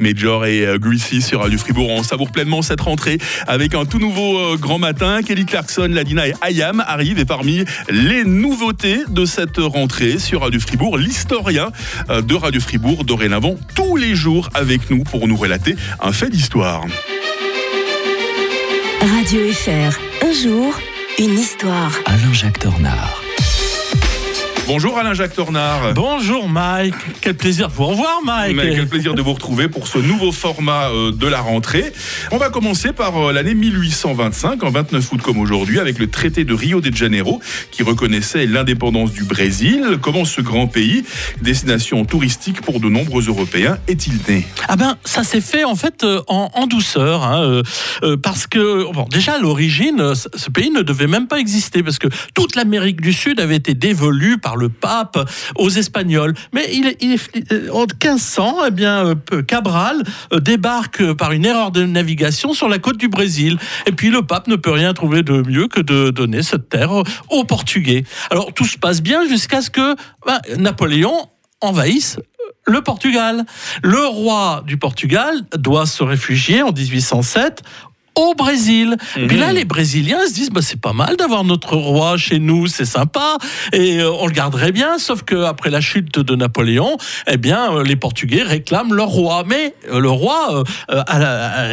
Major 0.00 0.46
et 0.46 0.66
euh, 0.66 0.78
Greasy 0.78 1.22
sur 1.22 1.40
Radio 1.40 1.58
Fribourg. 1.58 1.90
On 1.90 2.02
savoure 2.02 2.30
pleinement 2.30 2.62
cette 2.62 2.80
rentrée 2.80 3.18
avec 3.46 3.74
un 3.74 3.84
tout 3.84 3.98
nouveau 3.98 4.38
euh, 4.38 4.56
grand 4.56 4.78
matin. 4.78 5.22
Kelly 5.22 5.44
Clarkson, 5.44 5.88
Ladina 5.90 6.28
et 6.28 6.34
Ayam 6.40 6.82
arrivent 6.86 7.18
et 7.18 7.24
parmi 7.24 7.64
les 7.88 8.24
nouveautés 8.24 9.00
de 9.08 9.24
cette 9.24 9.58
rentrée 9.58 10.18
sur 10.18 10.42
Radio 10.42 10.60
Fribourg, 10.60 10.98
l'historien 10.98 11.70
euh, 12.08 12.22
de 12.22 12.34
Radio 12.34 12.60
Fribourg 12.60 13.04
dorénavant 13.04 13.56
tous 13.74 13.96
les 13.96 14.14
jours 14.14 14.48
avec 14.54 14.90
nous 14.90 15.04
pour 15.04 15.28
nous 15.28 15.36
relater 15.36 15.76
un 16.00 16.12
fait 16.12 16.30
d'histoire. 16.30 16.84
Radio 19.00 19.52
FR. 19.52 19.98
Un 20.22 20.32
jour, 20.32 20.78
une 21.18 21.38
histoire. 21.38 21.92
Alain-Jacques 22.06 22.62
Dornard. 22.62 23.19
Bonjour 24.72 24.96
Alain-Jacques 24.98 25.34
Tornard. 25.34 25.94
Bonjour 25.94 26.48
Mike, 26.48 26.94
quel 27.20 27.34
plaisir 27.34 27.66
de 27.66 27.72
vous 27.72 27.86
revoir 27.86 28.20
Mike. 28.24 28.54
Mais 28.54 28.70
quel 28.70 28.86
plaisir 28.86 29.14
de 29.14 29.20
vous 29.20 29.32
retrouver 29.32 29.66
pour 29.66 29.88
ce 29.88 29.98
nouveau 29.98 30.30
format 30.30 30.90
euh, 30.90 31.10
de 31.10 31.26
la 31.26 31.40
rentrée. 31.40 31.92
On 32.30 32.36
va 32.36 32.50
commencer 32.50 32.92
par 32.92 33.16
euh, 33.16 33.32
l'année 33.32 33.54
1825, 33.54 34.62
en 34.62 34.70
29 34.70 35.12
août 35.12 35.22
comme 35.22 35.38
aujourd'hui, 35.38 35.80
avec 35.80 35.98
le 35.98 36.08
traité 36.08 36.44
de 36.44 36.54
Rio 36.54 36.80
de 36.80 36.94
Janeiro 36.94 37.40
qui 37.72 37.82
reconnaissait 37.82 38.46
l'indépendance 38.46 39.10
du 39.10 39.24
Brésil. 39.24 39.98
Comment 40.00 40.24
ce 40.24 40.40
grand 40.40 40.68
pays, 40.68 41.02
destination 41.42 42.04
touristique 42.04 42.60
pour 42.60 42.78
de 42.78 42.88
nombreux 42.88 43.26
Européens, 43.26 43.76
est-il 43.88 44.20
né? 44.28 44.46
Ah 44.68 44.76
ben 44.76 44.96
ça 45.04 45.24
s'est 45.24 45.40
fait 45.40 45.64
en 45.64 45.74
fait 45.74 46.04
euh, 46.04 46.22
en, 46.28 46.48
en 46.54 46.68
douceur, 46.68 47.24
hein, 47.24 47.60
euh, 48.04 48.16
parce 48.16 48.46
que 48.46 48.84
bon, 48.92 49.08
déjà 49.10 49.32
à 49.32 49.38
l'origine, 49.40 50.14
ce 50.14 50.28
ce 50.36 50.48
pays 50.48 50.70
ne 50.70 50.82
devait 50.82 51.08
même 51.08 51.26
pas 51.26 51.40
exister 51.40 51.82
parce 51.82 51.98
que 51.98 52.06
toute 52.34 52.54
l'Amérique 52.54 53.00
du 53.00 53.12
Sud 53.12 53.40
avait 53.40 53.56
été 53.56 53.74
dévolue 53.74 54.38
par 54.38 54.56
le 54.59 54.59
pape 54.68 55.18
aux 55.56 55.70
Espagnols. 55.70 56.34
Mais 56.52 56.66
il, 56.72 56.86
est- 56.86 57.52
euh, 57.52 57.70
en 57.72 57.80
1500, 57.82 58.56
eh 58.66 58.70
bien 58.70 59.14
euh, 59.32 59.42
Cabral 59.42 60.02
euh, 60.32 60.40
débarque 60.40 61.12
par 61.14 61.32
une 61.32 61.44
erreur 61.44 61.70
de 61.70 61.84
navigation 61.84 62.52
sur 62.52 62.68
la 62.68 62.78
côte 62.78 62.96
du 62.98 63.08
Brésil. 63.08 63.58
Et 63.86 63.92
puis 63.92 64.10
le 64.10 64.22
pape 64.22 64.46
ne 64.48 64.56
peut 64.56 64.70
rien 64.72 64.92
trouver 64.94 65.22
de 65.22 65.42
mieux 65.48 65.68
que 65.68 65.80
de 65.80 66.10
donner 66.10 66.42
cette 66.42 66.68
terre 66.68 66.92
aux 67.30 67.44
Portugais. 67.44 68.04
Alors 68.30 68.52
tout 68.52 68.64
se 68.64 68.78
passe 68.78 69.02
bien 69.02 69.26
jusqu'à 69.28 69.62
ce 69.62 69.70
que 69.70 69.94
ben, 70.26 70.38
Napoléon 70.58 71.28
envahisse 71.60 72.18
le 72.66 72.82
Portugal. 72.82 73.44
Le 73.82 74.06
roi 74.06 74.62
du 74.66 74.76
Portugal 74.76 75.34
doit 75.56 75.86
se 75.86 76.02
réfugier 76.02 76.62
en 76.62 76.72
1807 76.72 77.62
au 78.14 78.34
Brésil. 78.34 78.96
Puis 79.14 79.36
là, 79.36 79.52
les 79.52 79.64
Brésiliens 79.64 80.26
se 80.28 80.32
disent, 80.34 80.50
bah, 80.50 80.60
c'est 80.62 80.80
pas 80.80 80.92
mal 80.92 81.16
d'avoir 81.16 81.44
notre 81.44 81.76
roi 81.76 82.16
chez 82.16 82.38
nous, 82.38 82.66
c'est 82.66 82.84
sympa, 82.84 83.36
et 83.72 83.98
euh, 84.00 84.10
on 84.20 84.26
le 84.26 84.32
garderait 84.32 84.72
bien, 84.72 84.98
sauf 84.98 85.22
qu'après 85.22 85.70
la 85.70 85.80
chute 85.80 86.18
de 86.18 86.34
Napoléon, 86.36 86.96
eh 87.28 87.36
bien, 87.36 87.72
euh, 87.74 87.84
les 87.84 87.96
Portugais 87.96 88.42
réclament 88.42 88.94
leur 88.94 89.08
roi. 89.08 89.44
Mais 89.46 89.74
euh, 89.90 90.00
le 90.00 90.10
roi, 90.10 90.64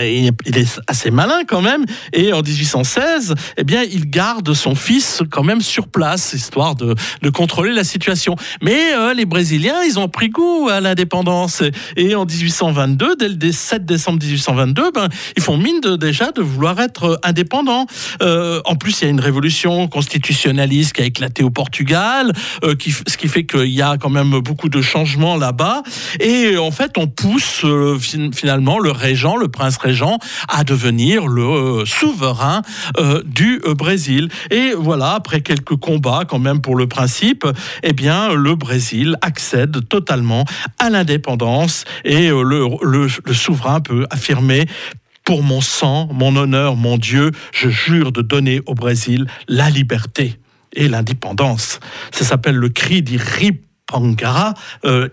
il 0.04 0.58
est- 0.58 0.80
assez 0.88 1.12
malin 1.12 1.42
quand 1.48 1.62
même, 1.62 1.86
et 2.14 2.34
en 2.34 2.42
1816, 2.42 3.36
eh 3.58 3.64
bien, 3.64 3.84
il 3.84 4.10
garde 4.10 4.54
son 4.54 4.76
fils 4.76 5.24
quand 5.30 5.44
même 5.44 5.62
sur 5.62 5.88
place, 5.88 6.34
histoire 6.34 6.76
de, 6.76 6.96
de 7.22 7.30
contrôler 7.30 7.74
la 7.74 7.84
situation. 7.84 8.36
Mais 8.62 8.78
les 9.16 9.26
Brésiliens, 9.26 9.82
ils 9.88 10.00
ont 10.00 10.08
pris 10.08 10.30
goût 10.30 10.70
à 10.70 10.80
l'indépendance. 10.82 11.64
Et 11.96 12.16
en 12.16 12.26
1822, 12.26 13.16
dès 13.16 13.30
le 13.30 13.52
7 13.52 13.86
décembre 13.86 14.20
1822, 14.24 14.92
ben, 14.94 15.08
ils 15.36 15.44
font 15.44 15.58
mine 15.58 15.80
de, 15.82 15.96
déjà 15.96 16.26
de 16.32 16.41
vouloir 16.41 16.80
être 16.80 17.19
indépendants. 17.23 17.86
Euh, 18.21 18.61
en 18.65 18.75
plus, 18.75 19.01
il 19.01 19.05
y 19.05 19.07
a 19.07 19.09
une 19.11 19.19
révolution 19.19 19.88
constitutionnaliste 19.88 20.93
qui 20.93 21.01
a 21.01 21.05
éclaté 21.05 21.43
au 21.43 21.49
Portugal, 21.49 22.34
euh, 22.63 22.75
ce 23.07 23.17
qui 23.17 23.28
fait 23.28 23.45
qu'il 23.45 23.69
y 23.69 23.82
a 23.82 23.97
quand 23.97 24.09
même 24.09 24.39
beaucoup 24.39 24.69
de 24.69 24.82
changements 24.82 25.38
là-bas. 25.38 25.84
Et 26.19 26.57
en 26.57 26.71
fait, 26.71 26.97
on 26.97 27.07
pousse 27.07 27.61
euh, 27.63 27.97
fin- 27.99 28.32
finalement 28.32 28.80
le 28.80 28.91
régent, 28.91 29.36
le 29.36 29.47
prince 29.47 29.78
régent, 29.78 30.17
à 30.47 30.63
devenir 30.63 31.28
le 31.28 31.84
souverain 31.86 32.61
du 33.25 33.61
Brésil. 33.78 34.30
Et 34.51 34.71
voilà, 34.78 35.13
après 35.13 35.41
quelques 35.41 35.75
combats 35.75 36.23
quand 36.28 36.39
même 36.39 36.61
pour 36.61 36.75
le 36.75 36.88
principe, 36.88 37.45
eh 37.84 37.93
bien, 37.93 38.34
le 38.34 38.55
Brésil 38.55 39.17
accède 39.21 39.88
totalement 39.88 40.45
à 40.80 40.89
l'indépendance 40.89 41.86
et 42.03 42.30
le 42.30 43.07
souverain 43.34 43.80
peut 43.80 44.05
affirmer 44.09 44.65
pour 45.28 45.43
mon 45.43 45.59
sang, 45.59 46.07
mon 46.13 46.38
honneur, 46.38 46.78
mon 46.78 46.97
Dieu, 46.97 47.32
je 47.51 47.67
jure 47.67 48.13
de 48.13 48.21
donner 48.21 48.61
au 48.65 48.75
Brésil 48.75 49.28
la 49.49 49.69
liberté 49.69 50.39
et 50.73 50.88
l'indépendance. 50.88 51.82
Ça 52.11 52.23
s'appelle 52.23 52.55
le 52.55 52.69
cri 52.69 53.01
d'Iripangara, 53.01 54.53
euh, 54.86 55.09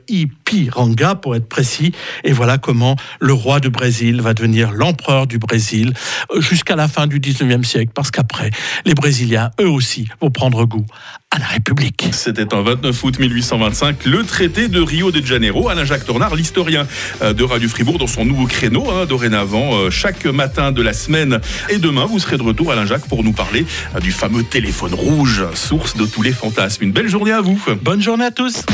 Ipiranga 0.55 1.14
pour 1.14 1.34
être 1.34 1.48
précis. 1.48 1.92
Et 2.24 2.32
voilà 2.32 2.59
comment 2.59 2.96
le 3.20 3.32
roi 3.32 3.61
du 3.61 3.70
Brésil 3.70 4.20
va 4.20 4.34
devenir 4.34 4.72
l'empereur 4.72 5.26
du 5.26 5.38
Brésil 5.38 5.92
euh, 6.34 6.40
jusqu'à 6.40 6.76
la 6.76 6.88
fin 6.88 7.07
du 7.07 7.20
19e 7.20 7.64
siècle, 7.64 7.92
parce 7.94 8.11
qu'après, 8.11 8.50
les 8.84 8.94
Brésiliens, 8.94 9.50
eux 9.61 9.68
aussi, 9.68 10.09
vont 10.20 10.30
prendre 10.30 10.64
goût 10.64 10.86
à 11.30 11.38
la 11.38 11.46
République. 11.46 12.09
C'était 12.12 12.55
en 12.55 12.62
29 12.62 13.05
août 13.05 13.18
1825, 13.18 14.05
le 14.05 14.22
traité 14.24 14.68
de 14.68 14.80
Rio 14.80 15.11
de 15.11 15.24
Janeiro. 15.24 15.68
Alain-Jacques 15.68 16.05
Tornard, 16.05 16.36
l'historien 16.36 16.86
euh, 17.22 17.32
de 17.32 17.42
Radio 17.42 17.68
Fribourg, 17.68 17.98
dans 17.98 18.07
son 18.07 18.24
nouveau 18.24 18.46
créneau, 18.46 18.90
hein, 18.90 19.07
dorénavant, 19.07 19.74
euh, 19.74 19.90
chaque 19.90 20.24
matin 20.26 20.70
de 20.70 20.82
la 20.82 20.92
semaine. 20.92 21.40
Et 21.70 21.78
demain, 21.78 22.07
vous 22.07 22.18
serez 22.18 22.36
de 22.36 22.42
retour, 22.42 22.70
Alain-Jacques, 22.70 23.09
pour 23.09 23.24
nous 23.24 23.32
parler 23.32 23.66
du 24.00 24.12
fameux 24.12 24.44
téléphone 24.44 24.94
rouge, 24.94 25.44
source 25.55 25.96
de 25.96 26.07
tous 26.07 26.22
les 26.22 26.32
fantasmes. 26.32 26.84
Une 26.84 26.92
belle 26.92 27.09
journée 27.09 27.32
à 27.32 27.40
vous. 27.40 27.61
Bonne 27.82 28.02
journée 28.02 28.26
à 28.26 28.30
tous. 28.30 28.64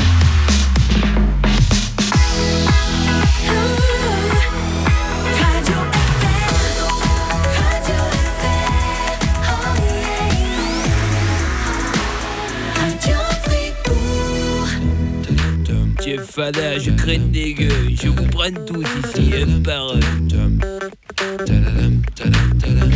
Fada, 16.30 16.78
je 16.78 16.90
crête 16.92 17.30
des 17.30 17.54
gueules, 17.54 17.96
je 18.00 18.08
vous 18.08 18.26
prenne 18.26 18.64
tous 18.64 18.84
ici 19.04 19.32
un 19.34 19.60
par 19.62 19.94
un. 19.94 21.79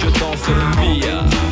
Je 0.00 0.08
danse 0.18 0.48
le 0.48 0.80
Mia. 0.80 1.51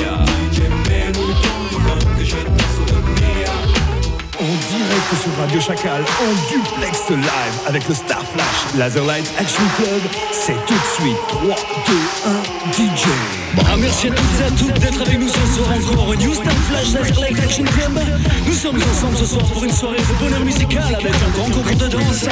Chacal 5.59 6.01
en 6.01 6.49
duplex 6.49 7.09
live 7.09 7.27
avec 7.67 7.87
le 7.87 7.93
Star 7.93 8.23
Flash 8.33 8.75
Laserlight 8.77 9.29
Action 9.37 9.63
Club. 9.75 10.01
C'est 10.31 10.55
tout 10.65 10.73
de 10.73 11.03
suite 11.03 11.17
3, 11.27 11.55
2, 11.87 11.93
1, 12.25 12.95
DJ. 12.95 13.07
Merci 13.77 14.07
à 14.07 14.11
toutes 14.11 14.39
et 14.39 14.43
à 14.43 14.51
toutes 14.57 14.79
d'être 14.79 15.01
avec 15.01 15.19
nous 15.19 15.27
ce 15.27 15.55
soir 15.55 15.69
encore 15.69 16.15
New 16.15 16.33
Star 16.33 16.53
Flash 16.69 16.93
Laserlight 16.93 17.39
Action 17.39 17.65
Club. 17.65 17.99
Nous 18.47 18.53
sommes 18.53 18.77
ensemble 18.77 19.17
ce 19.17 19.25
soir 19.25 19.45
pour 19.45 19.63
une 19.63 19.71
soirée 19.71 19.97
de 19.97 20.23
bonheur 20.23 20.45
musical 20.45 20.95
avec 20.95 21.13
un 21.13 21.29
grand 21.37 21.49
concours 21.49 21.75
de 21.75 21.87
danse, 21.87 22.25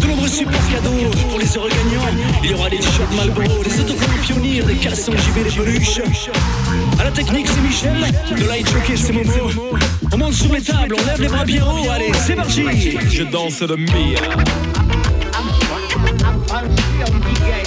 de 0.00 0.06
nombreux 0.06 0.28
super 0.28 0.60
cadeaux 0.70 1.10
pour 1.30 1.38
les 1.38 1.56
heureux 1.56 1.70
gagnants. 1.70 2.06
Il 2.44 2.50
y 2.50 2.54
aura 2.54 2.68
des 2.68 2.78
t-shirts 2.78 3.12
Malboro, 3.16 3.64
des 3.64 3.80
autocollants 3.80 4.22
pionniers, 4.22 4.62
des 4.62 4.76
cassons 4.76 5.12
JB, 5.12 5.44
des 5.44 5.50
peluches. 5.50 6.00
À 7.00 7.04
la 7.04 7.10
technique, 7.10 7.48
c'est 7.48 7.60
Michel. 7.62 7.96
De 8.36 8.46
light 8.46 8.68
jockey, 8.70 8.96
c'est 8.96 9.12
Momo. 9.12 9.50
On 10.12 10.18
monte 10.18 10.34
sur 10.34 10.52
les 10.52 10.60
tables, 10.60 10.94
on 11.00 11.06
lève 11.06 11.20
les 11.20 11.28
bras 11.28 11.44
bien 11.44 11.64
haut. 11.64 11.90
Allez, 11.90 12.09
c'est 12.14 12.34
parti. 12.34 12.64
Je 13.10 13.22
danse 13.24 13.60
le 13.62 13.76
Mia. 13.76 14.20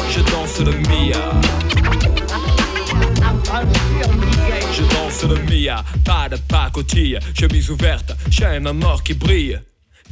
Je 0.09 0.21
danse 0.31 0.59
le 0.59 0.71
Mia. 0.89 1.31
Je 4.73 4.81
danse 4.95 5.23
le 5.23 5.35
Mia, 5.49 5.83
pas 6.03 6.29
de 6.29 6.37
pacotille, 6.47 7.19
chemise 7.39 7.69
ouverte, 7.69 8.15
chaîne 8.31 8.67
en 8.67 8.81
or 8.81 9.03
qui 9.03 9.13
brille. 9.13 9.59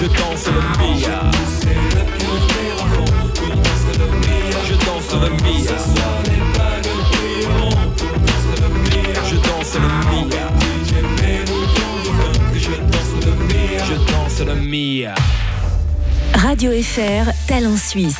Je 0.00 0.06
danse 0.06 0.46
le 0.46 0.60
Mia. 0.78 1.20
Je 3.28 3.36
danse 3.66 3.92
le 3.92 4.08
Mia. 4.24 4.58
Je 4.64 4.74
danse 4.86 5.12
le 5.12 5.28
Mia. 5.42 5.76
Je 13.84 13.96
danse 14.08 14.40
le 14.46 14.54
Mia. 14.54 15.14
Radio 16.34 16.70
FR, 16.72 17.30
Talent 17.46 17.76
Suisse. 17.76 18.16